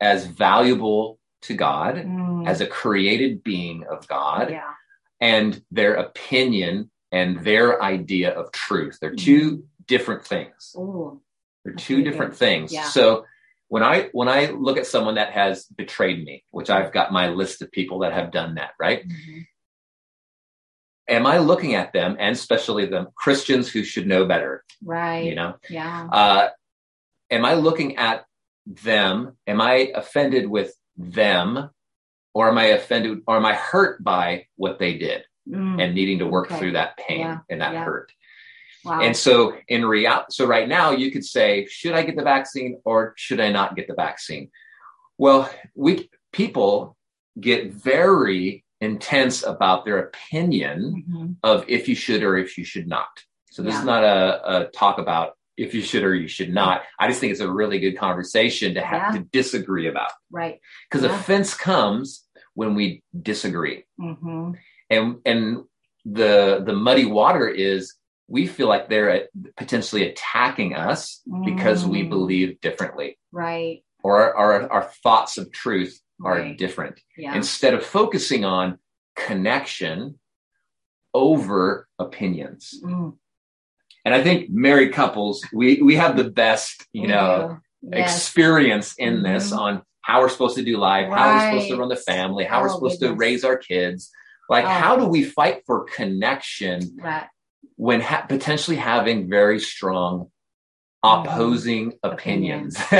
as 0.00 0.26
valuable 0.26 1.18
to 1.42 1.54
God, 1.54 1.96
Mm. 1.96 2.46
as 2.46 2.60
a 2.60 2.66
created 2.66 3.42
being 3.42 3.84
of 3.90 4.06
God, 4.08 4.50
yeah 4.50 4.74
and 5.22 5.62
their 5.70 5.94
opinion 5.96 6.90
and 7.12 7.40
their 7.44 7.82
idea 7.82 8.30
of 8.30 8.50
truth. 8.52 8.96
They're 9.00 9.14
two 9.14 9.64
different 9.86 10.24
things. 10.24 10.74
Ooh. 10.78 11.20
They're 11.62 11.74
two 11.74 12.02
different 12.02 12.32
good. 12.32 12.38
things. 12.38 12.72
Yeah. 12.72 12.84
So 12.84 13.26
when 13.68 13.82
I 13.82 14.08
when 14.12 14.28
I 14.30 14.46
look 14.46 14.78
at 14.78 14.86
someone 14.86 15.16
that 15.16 15.32
has 15.32 15.66
betrayed 15.76 16.24
me, 16.24 16.44
which 16.52 16.70
I've 16.70 16.90
got 16.92 17.12
my 17.12 17.28
list 17.28 17.60
of 17.60 17.70
people 17.70 17.98
that 17.98 18.14
have 18.14 18.30
done 18.32 18.54
that, 18.54 18.70
right? 18.80 19.06
Mhm. 19.06 19.46
Am 21.10 21.26
I 21.26 21.38
looking 21.38 21.74
at 21.74 21.92
them 21.92 22.16
and 22.18 22.32
especially 22.34 22.86
the 22.86 23.06
Christians 23.16 23.68
who 23.68 23.82
should 23.82 24.06
know 24.06 24.24
better, 24.26 24.64
right 24.82 25.24
you 25.24 25.34
know? 25.34 25.54
yeah 25.68 26.08
Uh 26.20 26.48
am 27.30 27.44
I 27.44 27.54
looking 27.54 27.96
at 27.96 28.24
them? 28.66 29.36
Am 29.46 29.60
I 29.60 29.74
offended 30.02 30.44
with 30.56 30.72
them 30.96 31.70
or 32.34 32.48
am 32.48 32.58
I 32.58 32.66
offended 32.78 33.20
or 33.26 33.36
am 33.36 33.46
I 33.46 33.54
hurt 33.54 34.02
by 34.04 34.46
what 34.56 34.78
they 34.78 34.94
did 34.98 35.24
Mm. 35.48 35.82
and 35.82 35.94
needing 35.94 36.18
to 36.20 36.26
work 36.26 36.46
Okay. 36.46 36.58
through 36.58 36.72
that 36.72 36.96
pain 36.98 37.20
Yeah, 37.20 37.38
and 37.48 37.60
that 37.62 37.72
yeah. 37.72 37.84
hurt? 37.84 38.12
Wow. 38.84 39.00
And 39.00 39.16
so 39.16 39.54
in 39.68 39.84
real, 39.84 40.24
so 40.30 40.46
right 40.46 40.68
now 40.68 40.90
you 40.92 41.10
could 41.10 41.24
say, 41.24 41.66
should 41.66 41.94
I 41.98 42.02
get 42.02 42.14
the 42.16 42.22
vaccine 42.22 42.72
or 42.84 43.14
should 43.16 43.40
I 43.40 43.50
not 43.50 43.74
get 43.74 43.88
the 43.88 43.94
vaccine? 43.94 44.50
Well, 45.18 45.50
we 45.74 46.08
people 46.32 46.96
get 47.40 47.72
very 47.72 48.64
intense 48.80 49.42
about 49.42 49.84
their 49.84 49.98
opinion 49.98 51.04
Mhm. 51.08 51.36
of 51.42 51.64
if 51.68 51.88
you 51.88 51.94
should 51.94 52.22
or 52.22 52.36
if 52.36 52.56
you 52.56 52.64
should 52.64 52.88
not. 52.88 53.08
So 53.50 53.62
this 53.62 53.74
Yeah. 53.74 53.80
is 53.80 53.86
not 53.86 54.04
a, 54.04 54.58
a 54.66 54.70
talk 54.70 54.98
about 54.98 55.36
if 55.56 55.74
you 55.74 55.82
should 55.82 56.02
or 56.02 56.14
you 56.14 56.28
should 56.28 56.52
not. 56.52 56.82
I 56.98 57.08
just 57.08 57.20
think 57.20 57.32
it's 57.32 57.40
a 57.42 57.50
really 57.50 57.78
good 57.78 57.98
conversation 57.98 58.74
to 58.74 58.80
have 58.80 59.14
Yeah. 59.14 59.20
to 59.20 59.26
disagree 59.26 59.86
about 59.88 60.12
Right. 60.30 60.60
because 60.88 61.04
Yeah. 61.04 61.14
offense 61.14 61.54
comes 61.54 62.26
when 62.54 62.74
we 62.74 63.02
disagree 63.22 63.84
hmm 63.98 64.52
and 64.90 65.18
and 65.24 65.64
the 66.04 66.62
the 66.66 66.72
muddy 66.72 67.04
water 67.04 67.46
is 67.48 67.94
we 68.26 68.46
feel 68.46 68.68
like 68.68 68.88
they're 68.88 69.28
potentially 69.56 70.08
attacking 70.08 70.74
us 70.74 71.20
because 71.44 71.84
we 71.86 72.02
Mm. 72.04 72.08
believe 72.08 72.60
differently 72.60 73.18
Right. 73.32 73.84
or 74.02 74.20
our, 74.20 74.34
our, 74.62 74.72
our 74.72 74.82
thoughts 75.02 75.36
of 75.38 75.52
truth 75.52 76.00
are 76.24 76.34
Right. 76.36 76.58
different 76.58 77.00
Yeah. 77.16 77.34
instead 77.34 77.74
of 77.74 77.84
focusing 77.84 78.44
on 78.44 78.78
connection 79.16 80.18
over 81.14 81.88
opinions 81.98 82.74
Mm. 82.84 83.16
and 84.04 84.14
i 84.14 84.22
think 84.22 84.48
married 84.50 84.92
couples 84.92 85.44
we 85.52 85.82
we 85.82 85.96
have 85.96 86.16
the 86.16 86.30
best 86.30 86.86
you 86.92 87.02
We 87.02 87.08
know. 87.08 87.58
Yes. 87.82 88.14
experience 88.16 88.94
in 88.98 89.22
this 89.22 89.50
Mhm. 89.52 89.58
on 89.58 89.82
how 90.02 90.20
we're 90.20 90.28
supposed 90.28 90.56
to 90.56 90.62
do 90.64 90.76
life, 90.76 91.08
how 91.10 91.32
we're 91.34 91.40
supposed 91.50 91.68
to 91.70 91.76
run 91.78 91.88
the 91.88 91.96
family, 91.96 92.44
how 92.44 92.60
we're 92.60 92.70
Oh, 92.70 92.74
supposed 92.74 93.00
to 93.00 93.14
raise 93.14 93.42
our 93.44 93.56
kids. 93.56 94.10
Like, 94.50 94.64
Oh. 94.66 94.68
how 94.68 94.96
do 94.96 95.06
we 95.06 95.22
fight 95.24 95.62
for 95.66 95.84
connection 95.84 96.80
Right. 97.02 97.26
when 97.76 98.00
ha- 98.02 98.26
potentially 98.28 98.76
having 98.76 99.28
very 99.30 99.60
strong 99.60 100.30
opposing 101.02 101.94
opinions? 102.02 102.76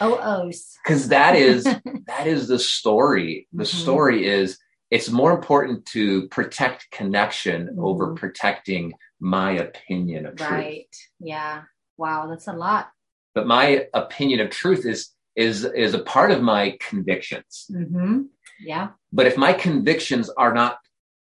Oh, 0.00 0.18
ohs. 0.18 0.74
Because 0.84 1.08
that 1.08 1.34
is 1.36 1.64
that 2.06 2.26
is 2.26 2.48
the 2.48 2.58
story. 2.58 3.48
The 3.52 3.64
Mhm. 3.64 3.82
story 3.82 4.26
is 4.26 4.58
it's 4.90 5.10
more 5.10 5.32
important 5.32 5.84
to 5.86 6.28
protect 6.28 6.90
connection 6.92 7.76
over 7.80 8.08
Mhm. 8.08 8.16
protecting 8.16 8.92
my 9.20 9.50
opinion 9.52 10.26
of 10.26 10.36
truth. 10.36 10.50
Right. 10.50 10.96
Yeah. 11.18 11.62
Wow. 11.96 12.28
That's 12.28 12.46
a 12.48 12.52
lot. 12.52 12.90
But 13.34 13.46
my 13.46 13.86
opinion 13.94 14.40
of 14.40 14.50
truth 14.50 14.84
is 14.86 15.10
is 15.34 15.64
is 15.64 15.92
a 15.94 15.98
part 16.14 16.30
of 16.30 16.40
my 16.42 16.76
convictions. 16.80 17.66
hmm 17.70 18.22
Yeah. 18.60 18.88
But 19.12 19.26
if 19.26 19.36
my 19.36 19.52
convictions 19.52 20.30
are 20.30 20.54
not 20.54 20.78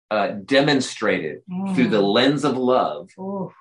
uh, 0.09 0.29
demonstrated 0.43 1.41
through 1.73 1.87
the 1.87 2.01
lens 2.01 2.43
of 2.43 2.57
love, 2.57 3.09
Ooh. 3.17 3.51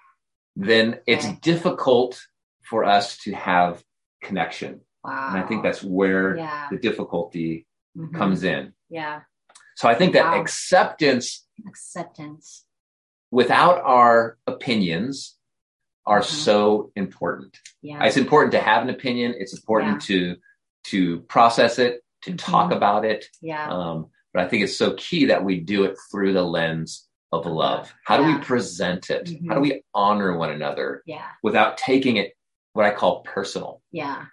then 0.56 0.98
it's 1.06 1.26
Okay. 1.26 1.38
difficult 1.42 2.20
for 2.62 2.84
us 2.84 3.18
to 3.18 3.32
have 3.34 3.84
connection. 4.22 4.80
Wow. 5.04 5.28
And 5.34 5.42
I 5.42 5.46
think 5.46 5.62
that's 5.62 5.82
where 5.82 6.36
yeah. 6.36 6.68
the 6.70 6.76
difficulty 6.78 7.66
Mhm. 7.96 8.14
comes 8.14 8.44
in. 8.44 8.72
Yeah. 8.88 9.22
So 9.76 9.88
I 9.88 9.94
think 9.94 10.12
that 10.12 10.26
Wow. 10.32 10.40
acceptance 10.40 11.46
Acceptance. 11.66 12.64
without 13.30 13.80
our 13.82 14.38
opinions 14.46 15.36
are 16.06 16.20
Mhm. 16.20 16.24
so 16.24 16.92
important. 16.96 17.58
Yeah. 17.82 18.02
It's 18.04 18.16
important 18.16 18.52
to 18.52 18.60
have 18.60 18.82
an 18.82 18.90
opinion. 18.90 19.34
It's 19.38 19.54
important 19.54 20.02
to 20.02 20.36
to 20.84 21.20
process 21.22 21.78
it, 21.78 22.02
to 22.22 22.34
talk 22.36 22.70
Mhm. 22.70 22.76
about 22.76 23.04
it. 23.04 23.26
yeah. 23.42 23.68
Um, 23.70 24.06
but 24.32 24.42
I 24.44 24.48
think 24.48 24.62
it's 24.64 24.76
so 24.78 24.94
key 24.94 25.26
that 25.26 25.44
we 25.44 25.60
do 25.60 25.84
it 25.84 25.94
through 26.10 26.32
the 26.32 26.42
lens 26.42 27.06
of 27.32 27.44
love. 27.44 27.92
How 28.06 28.16
do 28.16 28.22
Yeah. 28.22 28.38
we 28.38 28.42
present 28.42 29.10
it? 29.10 29.26
Mhm. 29.26 29.48
How 29.48 29.54
do 29.56 29.60
we 29.60 29.82
honor 29.92 30.34
one 30.38 30.50
another 30.50 31.02
yeah. 31.04 31.26
without 31.42 31.76
taking 31.76 32.16
it 32.16 32.34
what 32.72 32.86
I 32.86 32.92
call 32.94 33.20
personal? 33.24 33.82
Yeah. 33.92 34.24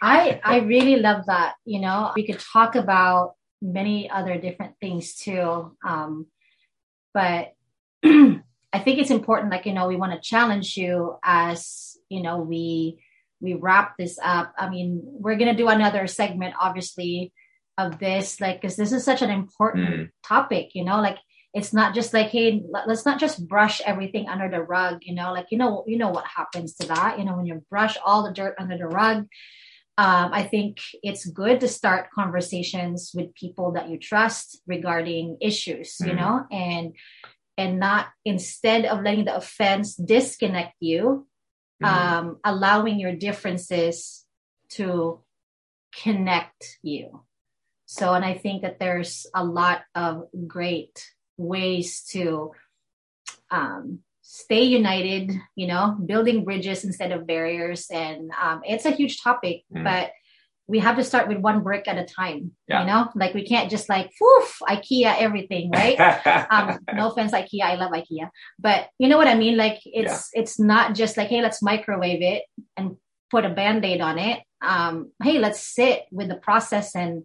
I 0.00 0.40
I 0.44 0.58
really 0.60 0.96
love 0.96 1.26
that. 1.26 1.54
You 1.64 1.80
know, 1.80 2.12
we 2.14 2.26
could 2.26 2.38
talk 2.40 2.74
about 2.74 3.34
many 3.62 4.08
other 4.10 4.38
different 4.38 4.74
things 4.80 5.14
too. 5.16 5.76
Um, 5.84 6.26
but 7.14 7.52
I 8.04 8.78
think 8.80 8.98
it's 8.98 9.10
important, 9.10 9.50
like, 9.50 9.64
you 9.64 9.72
know, 9.72 9.88
we 9.88 9.96
want 9.96 10.12
to 10.12 10.20
challenge 10.20 10.76
you 10.76 11.16
as, 11.24 11.96
you 12.08 12.22
know, 12.22 12.38
we 12.38 12.98
we 13.40 13.54
wrap 13.54 13.96
this 13.98 14.18
up. 14.22 14.52
I 14.58 14.68
mean, 14.70 15.00
we're 15.04 15.36
gonna 15.36 15.54
do 15.56 15.68
another 15.68 16.06
segment, 16.06 16.54
obviously, 16.60 17.32
of 17.78 17.98
this, 17.98 18.40
like, 18.40 18.60
because 18.60 18.76
this 18.76 18.92
is 18.92 19.04
such 19.04 19.22
an 19.22 19.30
important 19.30 19.88
Mm. 19.88 20.10
topic, 20.22 20.74
you 20.74 20.84
know, 20.84 21.00
like 21.00 21.18
it's 21.56 21.72
not 21.72 21.94
just 21.94 22.12
like, 22.12 22.28
hey, 22.28 22.62
let- 22.70 22.86
let's 22.86 23.06
not 23.06 23.18
just 23.18 23.48
brush 23.48 23.80
everything 23.86 24.28
under 24.28 24.48
the 24.50 24.62
rug, 24.62 24.98
you 25.06 25.14
know, 25.14 25.32
like 25.32 25.46
you 25.50 25.56
know, 25.56 25.84
you 25.86 25.96
know 25.96 26.10
what 26.10 26.26
happens 26.26 26.74
to 26.76 26.86
that, 26.88 27.18
you 27.18 27.24
know, 27.24 27.34
when 27.36 27.46
you 27.46 27.64
brush 27.70 27.96
all 28.04 28.22
the 28.22 28.32
dirt 28.34 28.54
under 28.58 28.76
the 28.76 28.86
rug. 28.86 29.26
Um, 29.98 30.28
I 30.40 30.42
think 30.42 30.76
it's 31.02 31.24
good 31.24 31.60
to 31.60 31.68
start 31.68 32.10
conversations 32.14 33.12
with 33.14 33.34
people 33.34 33.72
that 33.72 33.88
you 33.88 33.98
trust 33.98 34.60
regarding 34.66 35.38
issues, 35.40 35.96
you 36.00 36.12
Mhm. 36.12 36.16
know, 36.16 36.46
and 36.50 36.94
and 37.56 37.78
not 37.80 38.08
instead 38.26 38.84
of 38.84 39.02
letting 39.02 39.24
the 39.24 39.34
offense 39.34 39.96
disconnect 39.96 40.74
you, 40.78 41.26
Mhm. 41.82 41.88
um, 41.88 42.40
allowing 42.44 43.00
your 43.00 43.16
differences 43.16 44.26
to 44.76 45.24
connect 46.02 46.78
you. 46.82 47.24
So, 47.86 48.12
and 48.12 48.24
I 48.26 48.34
think 48.34 48.60
that 48.60 48.78
there's 48.78 49.26
a 49.34 49.42
lot 49.42 49.84
of 49.94 50.28
great 50.46 51.15
ways 51.36 52.02
to 52.12 52.52
um, 53.50 54.00
stay 54.22 54.62
united, 54.64 55.32
you 55.54 55.66
know, 55.66 55.96
building 56.04 56.44
bridges 56.44 56.84
instead 56.84 57.12
of 57.12 57.26
barriers. 57.26 57.86
And 57.90 58.30
um, 58.40 58.62
it's 58.64 58.84
a 58.86 58.90
huge 58.90 59.22
topic, 59.22 59.62
Mm. 59.72 59.84
but 59.84 60.10
we 60.68 60.80
have 60.80 60.96
to 60.96 61.04
start 61.04 61.28
with 61.28 61.38
one 61.38 61.62
brick 61.62 61.86
at 61.86 61.96
a 61.96 62.04
time, 62.04 62.50
Yeah. 62.66 62.80
you 62.80 62.86
know, 62.88 63.08
like 63.14 63.34
we 63.34 63.46
can't 63.46 63.70
just 63.70 63.88
like, 63.88 64.10
woof, 64.20 64.58
IKEA 64.68 65.14
everything, 65.20 65.70
right? 65.70 65.94
um 66.50 66.78
no 66.92 67.10
offense 67.10 67.32
ikea 67.32 67.62
i 67.62 67.74
love 67.76 67.92
ikea 67.92 68.30
but 68.58 68.88
you 68.98 69.08
know 69.08 69.16
what 69.16 69.28
i 69.28 69.34
mean 69.34 69.56
like 69.56 69.78
it's 69.84 70.30
it's 70.32 70.58
not 70.58 70.94
just 70.94 71.16
like 71.16 71.28
hey 71.28 71.40
let's 71.40 71.62
microwave 71.62 72.22
it 72.22 72.42
and 72.76 72.96
put 73.30 73.44
a 73.44 73.50
band-aid 73.50 74.00
on 74.00 74.18
it 74.18 74.40
um 74.62 75.10
hey 75.22 75.38
let's 75.38 75.60
sit 75.60 76.02
with 76.10 76.28
the 76.28 76.34
process 76.36 76.94
and 76.96 77.24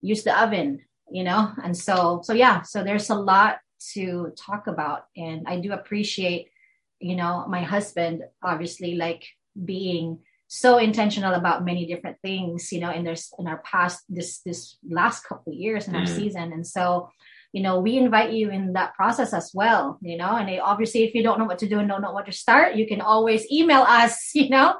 use 0.00 0.22
the 0.24 0.34
oven 0.42 0.80
you 1.10 1.24
know? 1.24 1.52
And 1.64 1.76
so 1.76 2.20
so 2.22 2.32
yeah 2.32 2.62
so 2.62 2.82
there's 2.84 3.10
a 3.10 3.14
lot 3.14 3.58
to 3.94 4.32
talk 4.36 4.66
about. 4.66 5.04
And 5.16 5.46
i 5.46 5.58
do 5.60 5.72
appreciate 5.72 6.48
you 7.00 7.16
know 7.16 7.46
my 7.48 7.62
husband 7.62 8.22
obviously 8.42 8.94
like 8.96 9.24
being 9.64 10.18
so 10.48 10.78
intentional 10.78 11.34
about 11.34 11.64
many 11.64 11.86
different 11.86 12.18
things 12.22 12.72
you 12.72 12.80
know 12.80 12.90
in 12.90 13.04
there's 13.04 13.32
in 13.38 13.46
our 13.46 13.58
past 13.72 14.02
this 14.08 14.40
this 14.44 14.76
last 14.88 15.18
couple 15.28 15.52
of 15.52 15.58
years 15.58 15.88
in 15.88 15.94
our 15.94 16.02
Mhm. 16.02 16.16
season. 16.18 16.52
And 16.52 16.66
so 16.66 17.08
you 17.52 17.62
know 17.62 17.80
we 17.80 17.96
invite 17.96 18.32
you 18.32 18.50
in 18.50 18.74
that 18.74 18.94
process 18.94 19.32
as 19.32 19.50
well 19.54 19.98
you 20.02 20.16
know? 20.20 20.32
And 20.40 20.48
it- 20.50 20.60
obviously 20.72 21.02
if 21.04 21.14
you 21.14 21.22
don't 21.22 21.38
know 21.38 21.46
what 21.50 21.58
to 21.60 21.68
do 21.68 21.78
and 21.80 21.88
don't 21.88 22.02
know 22.02 22.12
what 22.12 22.26
to 22.26 22.32
start 22.44 22.74
you 22.78 22.86
can 22.92 23.00
always 23.00 23.42
email 23.50 23.82
us 24.00 24.14
you 24.40 24.48
know? 24.50 24.74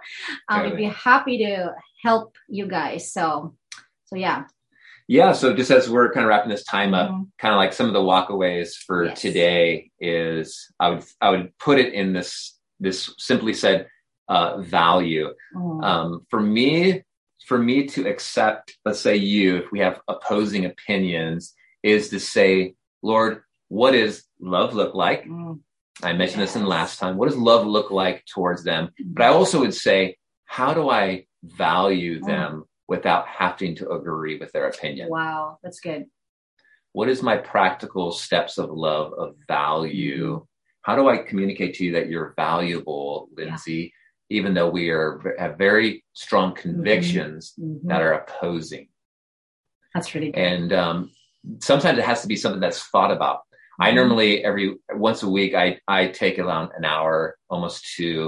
Um, 0.49 0.63
we'd 0.63 0.77
be 0.77 0.85
happy 1.11 1.39
to 1.47 1.73
help 2.05 2.37
you 2.49 2.67
guys. 2.67 3.13
So 3.17 3.55
so 4.09 4.17
yeah 4.17 4.45
yeah. 5.11 5.33
So 5.33 5.53
just 5.61 5.71
as 5.73 5.91
we're 5.91 6.13
kind 6.13 6.25
of 6.25 6.29
wrapping 6.31 6.51
this 6.51 6.63
time 6.65 6.95
up, 6.95 7.11
Mhm. 7.11 7.27
kind 7.43 7.53
of 7.55 7.59
like 7.59 7.73
some 7.73 7.89
of 7.91 7.93
the 7.93 8.07
walkaways 8.11 8.71
for 8.87 9.07
Yes. 9.07 9.21
today 9.21 9.91
is 9.99 10.71
I 10.79 10.87
would 10.91 11.05
I 11.21 11.31
would 11.31 11.47
put 11.59 11.79
it 11.79 11.93
in 12.01 12.13
this 12.13 12.57
this 12.79 12.99
simply 13.19 13.53
said 13.55 13.89
uh, 14.29 14.59
value. 14.61 15.29
Mm. 15.57 15.85
Um, 15.85 16.27
for 16.31 16.41
me, 16.41 17.03
for 17.49 17.59
me 17.59 17.87
to 17.95 18.07
accept, 18.09 18.79
let's 18.85 19.01
say 19.01 19.17
you, 19.17 19.57
if 19.57 19.73
we 19.73 19.81
have 19.81 20.01
opposing 20.07 20.65
opinions, 20.67 21.53
is 21.83 22.11
to 22.11 22.21
say, 22.21 22.75
Lord, 23.03 23.43
what 23.69 23.91
does 23.91 24.23
love 24.39 24.73
look 24.81 24.95
like? 24.95 25.25
Mm. 25.25 25.59
I 26.05 26.13
mentioned 26.13 26.43
this 26.45 26.55
in 26.55 26.63
Yes. 26.63 26.69
last 26.77 26.99
time. 27.01 27.17
What 27.17 27.29
does 27.29 27.37
love 27.51 27.67
look 27.67 27.91
like 27.91 28.25
towards 28.33 28.63
them? 28.63 28.91
But 29.05 29.25
I 29.25 29.29
also 29.31 29.59
would 29.61 29.75
say, 29.75 30.17
how 30.45 30.75
do 30.75 30.89
I 30.89 31.27
value 31.43 32.21
Mm. 32.21 32.27
them 32.27 32.65
without 32.91 33.25
having 33.29 33.75
to 33.77 33.89
agree 33.93 34.37
with 34.39 34.51
their 34.53 34.69
opinion? 34.69 35.09
wow 35.09 35.59
that's 35.63 35.81
good 35.81 36.05
What 36.93 37.09
is 37.09 37.23
my 37.23 37.37
practical 37.55 38.11
steps 38.11 38.59
of 38.59 38.69
love, 38.87 39.09
of 39.25 39.29
value? 39.47 40.45
How 40.87 40.95
do 40.99 41.09
I 41.09 41.17
communicate 41.31 41.73
to 41.77 41.85
you 41.85 41.93
that 41.93 42.09
you're 42.11 42.35
valuable, 42.37 43.29
Lindsay, 43.39 43.83
even 44.29 44.51
though 44.55 44.69
we 44.79 44.85
are 44.91 45.11
have 45.39 45.55
very 45.69 45.91
strong 46.25 46.49
convictions 46.65 47.41
Mhm. 47.57 47.87
that 47.91 48.03
are 48.07 48.15
opposing? 48.21 48.87
that's 49.95 50.15
really 50.15 50.31
good 50.33 50.41
And 50.51 50.71
um, 50.85 50.97
sometimes 51.71 51.99
it 51.99 52.05
has 52.13 52.23
to 52.23 52.29
be 52.29 52.37
something 52.43 52.61
that's 52.65 52.83
thought 52.93 53.13
about. 53.19 53.39
I 53.87 53.89
Mhm. 53.91 53.99
normally 54.01 54.31
every 54.51 54.69
once 55.09 55.21
a 55.23 55.31
week 55.39 55.53
I 55.65 55.67
I 55.99 56.01
take 56.23 56.37
around 56.39 56.67
an 56.79 56.85
hour, 56.95 57.17
almost 57.53 57.79
two, 57.97 58.19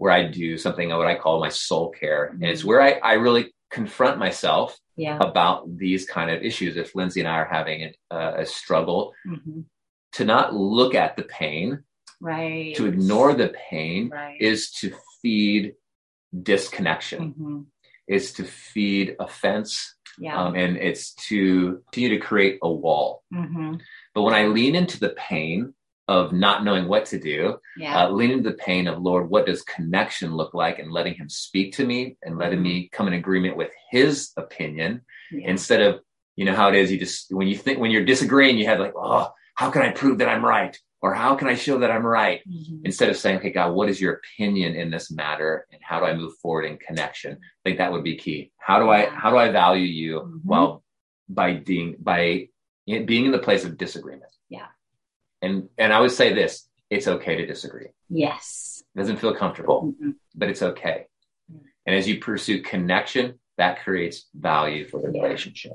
where 0.00 0.12
I 0.18 0.22
do 0.42 0.48
something 0.64 0.88
what 1.00 1.12
I 1.14 1.16
call 1.22 1.40
my 1.46 1.52
soul 1.68 1.86
care, 2.02 2.22
and 2.32 2.44
it's 2.52 2.62
Mhm. 2.62 2.68
where 2.68 2.80
I 2.88 2.90
I 3.12 3.14
really 3.26 3.44
confront 3.70 4.18
myself 4.18 4.78
Yeah. 4.96 5.18
about 5.20 5.76
these 5.76 6.04
kind 6.06 6.30
of 6.30 6.42
issues. 6.42 6.76
If 6.76 6.94
Lindsay 6.94 7.20
and 7.20 7.28
I 7.28 7.36
are 7.38 7.48
having 7.50 7.92
a, 8.10 8.34
a 8.42 8.46
struggle, 8.46 9.14
Mhm. 9.26 9.64
to 10.12 10.24
not 10.24 10.54
look 10.54 10.94
at 10.94 11.16
the 11.16 11.22
pain, 11.22 11.84
Right. 12.20 12.74
to 12.76 12.86
ignore 12.86 13.32
the 13.34 13.48
pain, 13.70 14.10
Right. 14.10 14.40
is 14.40 14.70
to 14.80 14.92
feed 15.22 15.74
disconnection, 16.42 17.34
Mhm. 17.34 17.66
is 18.06 18.32
to 18.34 18.44
feed 18.44 19.16
offense, 19.20 19.96
Yeah. 20.18 20.36
um, 20.40 20.54
and 20.56 20.76
it's 20.76 21.14
to 21.28 21.82
continue 21.92 22.18
to 22.18 22.24
create 22.26 22.58
a 22.62 22.70
wall. 22.70 23.22
hmm 23.32 23.74
But 24.14 24.22
when 24.22 24.34
I 24.34 24.46
lean 24.46 24.74
into 24.74 24.98
the 24.98 25.10
pain 25.10 25.74
of 26.10 26.32
not 26.32 26.64
knowing 26.64 26.88
what 26.88 27.04
to 27.06 27.18
do, 27.20 27.56
Yeah. 27.76 27.94
uh, 28.06 28.10
lean 28.10 28.32
into 28.32 28.50
the 28.50 28.56
pain 28.56 28.88
of 28.88 29.00
Lord, 29.00 29.30
what 29.30 29.46
does 29.46 29.62
connection 29.62 30.34
look 30.34 30.52
like, 30.54 30.78
and 30.80 30.90
letting 30.90 31.14
Him 31.14 31.28
speak 31.28 31.74
to 31.76 31.86
me 31.86 32.16
and 32.24 32.36
letting 32.36 32.60
me 32.60 32.88
come 32.92 33.06
in 33.06 33.14
agreement 33.14 33.56
with 33.56 33.70
His 33.90 34.32
opinion 34.36 35.02
yeah. 35.30 35.48
instead 35.48 35.80
of 35.80 36.00
you 36.36 36.44
know 36.46 36.54
how 36.54 36.68
it 36.68 36.74
is. 36.74 36.90
You 36.90 36.98
just 36.98 37.32
when 37.32 37.46
you 37.48 37.56
think 37.56 37.78
when 37.78 37.90
you're 37.92 38.04
disagreeing, 38.04 38.58
you 38.58 38.66
have 38.66 38.80
like, 38.80 38.94
oh, 38.96 39.28
how 39.54 39.70
can 39.70 39.82
I 39.82 39.90
prove 39.90 40.18
that 40.18 40.28
I'm 40.28 40.44
right, 40.44 40.76
or 41.02 41.14
how 41.14 41.36
can 41.36 41.48
I 41.48 41.54
show 41.54 41.78
that 41.78 41.90
I'm 41.92 42.04
right? 42.06 42.40
Mhm. 42.48 42.80
Instead 42.84 43.10
of 43.10 43.16
saying, 43.16 43.38
okay, 43.38 43.50
God, 43.50 43.72
what 43.74 43.88
is 43.88 44.00
your 44.00 44.14
opinion 44.20 44.74
in 44.74 44.90
this 44.90 45.10
matter, 45.12 45.66
and 45.72 45.80
how 45.88 46.00
do 46.00 46.06
I 46.06 46.14
move 46.14 46.32
forward 46.42 46.64
in 46.64 46.76
connection? 46.78 47.32
I 47.42 47.60
think 47.64 47.78
that 47.78 47.92
would 47.92 48.04
be 48.04 48.16
key. 48.16 48.50
How 48.58 48.78
do 48.82 48.90
I 48.90 49.00
how 49.06 49.30
do 49.30 49.36
I 49.36 49.50
value 49.52 49.84
you 50.02 50.12
Mhm. 50.20 50.40
while 50.44 50.82
by 51.28 51.48
being 51.54 51.94
by 52.00 52.48
being 52.86 53.26
in 53.26 53.32
the 53.32 53.38
place 53.48 53.64
of 53.64 53.76
disagreement? 53.78 54.32
Yeah. 54.48 54.66
And 55.42 55.68
and 55.78 55.92
I 55.92 56.00
would 56.00 56.10
say 56.12 56.32
this: 56.32 56.68
it's 56.90 57.08
okay 57.08 57.36
to 57.36 57.46
disagree. 57.46 57.88
Yes. 58.08 58.82
It 58.94 58.98
doesn't 58.98 59.18
feel 59.18 59.34
comfortable, 59.34 59.94
Mhm. 60.00 60.14
but 60.34 60.48
it's 60.48 60.62
okay. 60.62 61.06
Mm. 61.52 61.60
And 61.86 61.96
as 61.96 62.08
you 62.08 62.18
pursue 62.20 62.62
connection, 62.62 63.38
that 63.56 63.82
creates 63.82 64.26
value 64.34 64.86
for 64.88 65.00
the 65.00 65.12
Yeah. 65.14 65.22
relationship. 65.22 65.72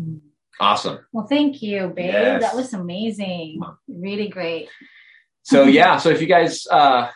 Mhm. 0.00 0.20
Awesome. 0.58 0.98
Well, 1.12 1.26
thank 1.26 1.62
you, 1.62 1.88
babe. 1.88 2.06
Yes. 2.12 2.42
That 2.42 2.56
was 2.56 2.72
amazing. 2.72 3.60
Really 3.86 4.28
great. 4.28 4.68
So 5.42 5.64
yeah, 5.64 5.98
so 5.98 6.08
if 6.08 6.20
you 6.20 6.26
guys 6.26 6.66
uh, 6.70 7.10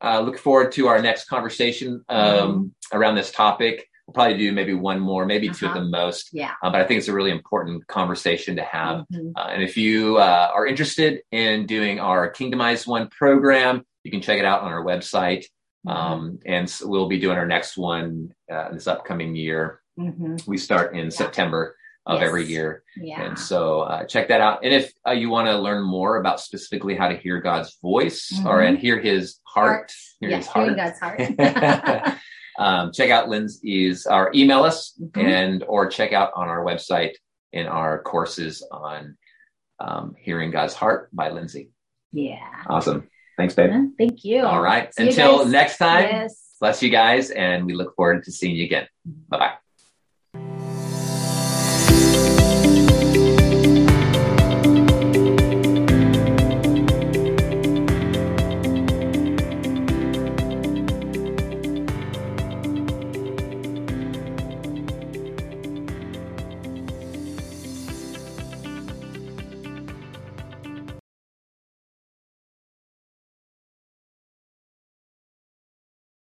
uh, 0.00 0.20
look 0.20 0.38
forward 0.38 0.72
to 0.72 0.88
our 0.88 1.00
next 1.02 1.26
conversation 1.28 2.02
um, 2.08 2.74
around 2.92 3.14
this 3.16 3.30
topic, 3.30 3.86
we'll 4.10 4.24
probably 4.24 4.38
do 4.38 4.52
maybe 4.52 4.74
one 4.74 4.98
more, 4.98 5.24
maybe 5.24 5.48
2 5.48 5.66
at 5.66 5.70
Uh-huh. 5.70 5.80
the 5.80 5.86
most. 5.88 6.30
Yeah. 6.32 6.52
Uh, 6.62 6.70
but 6.70 6.80
I 6.80 6.84
think 6.84 6.98
it's 6.98 7.08
a 7.08 7.12
really 7.12 7.30
important 7.30 7.86
conversation 7.86 8.56
to 8.56 8.62
have. 8.62 9.04
Mhm. 9.12 9.32
Uh, 9.36 9.48
and 9.52 9.62
if 9.62 9.76
you 9.76 10.16
uh, 10.18 10.50
are 10.52 10.66
interested 10.66 11.20
in 11.30 11.66
doing 11.66 12.00
our 12.00 12.32
Kingdomize 12.32 12.86
One 12.86 13.08
program, 13.08 13.84
you 14.02 14.10
can 14.10 14.20
check 14.20 14.38
it 14.38 14.44
out 14.44 14.62
on 14.62 14.72
our 14.72 14.84
website. 14.84 15.44
Mm-hmm. 15.86 15.90
Um, 15.90 16.38
and 16.44 16.68
so 16.68 16.88
we'll 16.88 17.08
be 17.08 17.18
doing 17.20 17.38
our 17.38 17.46
next 17.46 17.76
one 17.76 18.30
uh, 18.52 18.72
this 18.72 18.86
upcoming 18.86 19.34
year. 19.36 19.80
Mhm. 19.98 20.46
We 20.46 20.58
start 20.58 20.96
in 20.96 21.10
September 21.10 21.76
of 22.06 22.20
Yes. 22.20 22.26
every 22.28 22.46
year. 22.46 22.82
Yeah. 22.96 23.22
And 23.22 23.38
so 23.38 23.82
uh, 23.82 24.04
check 24.04 24.28
that 24.28 24.40
out. 24.40 24.64
And 24.64 24.72
if 24.74 24.92
uh, 25.06 25.12
you 25.12 25.28
want 25.30 25.46
to 25.48 25.56
learn 25.58 25.82
more 25.84 26.16
about 26.16 26.40
specifically 26.40 26.96
how 26.96 27.08
to 27.08 27.16
hear 27.16 27.40
God's 27.40 27.78
voice 27.82 28.32
or 28.46 28.58
Mhm. 28.58 28.68
and 28.68 28.78
hear 28.78 28.98
his 28.98 29.38
heart, 29.44 29.92
hear 30.18 30.30
yes, 30.30 30.46
his 30.46 30.52
heart, 30.52 30.76
God's 30.76 30.98
heart. 30.98 31.20
um, 32.60 32.92
check 32.92 33.10
out 33.10 33.28
Lindsay's 33.28 34.06
our 34.06 34.30
email 34.34 34.62
us 34.64 34.92
Mhm. 35.00 35.24
and 35.24 35.64
or 35.66 35.88
check 35.88 36.12
out 36.12 36.30
on 36.36 36.48
our 36.48 36.62
website 36.64 37.14
in 37.52 37.66
our 37.66 38.02
courses 38.02 38.62
on 38.70 39.16
um, 39.80 40.14
hearing 40.18 40.50
God's 40.50 40.74
heart 40.74 41.08
by 41.12 41.30
Lindsay. 41.30 41.70
yeah. 42.12 42.36
Awesome. 42.66 43.08
Thanks, 43.38 43.54
babe. 43.54 43.70
Thank 43.96 44.24
you. 44.24 44.44
All 44.44 44.60
right. 44.60 44.94
See 44.94 45.08
Until 45.08 45.46
next 45.46 45.78
time, 45.78 46.04
Yes. 46.04 46.56
bless 46.60 46.82
you 46.82 46.90
guys, 46.90 47.30
and 47.30 47.64
we 47.64 47.72
look 47.72 47.96
forward 47.96 48.24
to 48.24 48.30
seeing 48.32 48.54
you 48.54 48.64
again. 48.66 48.86
Bye 49.30 49.38
bye. 49.38 49.59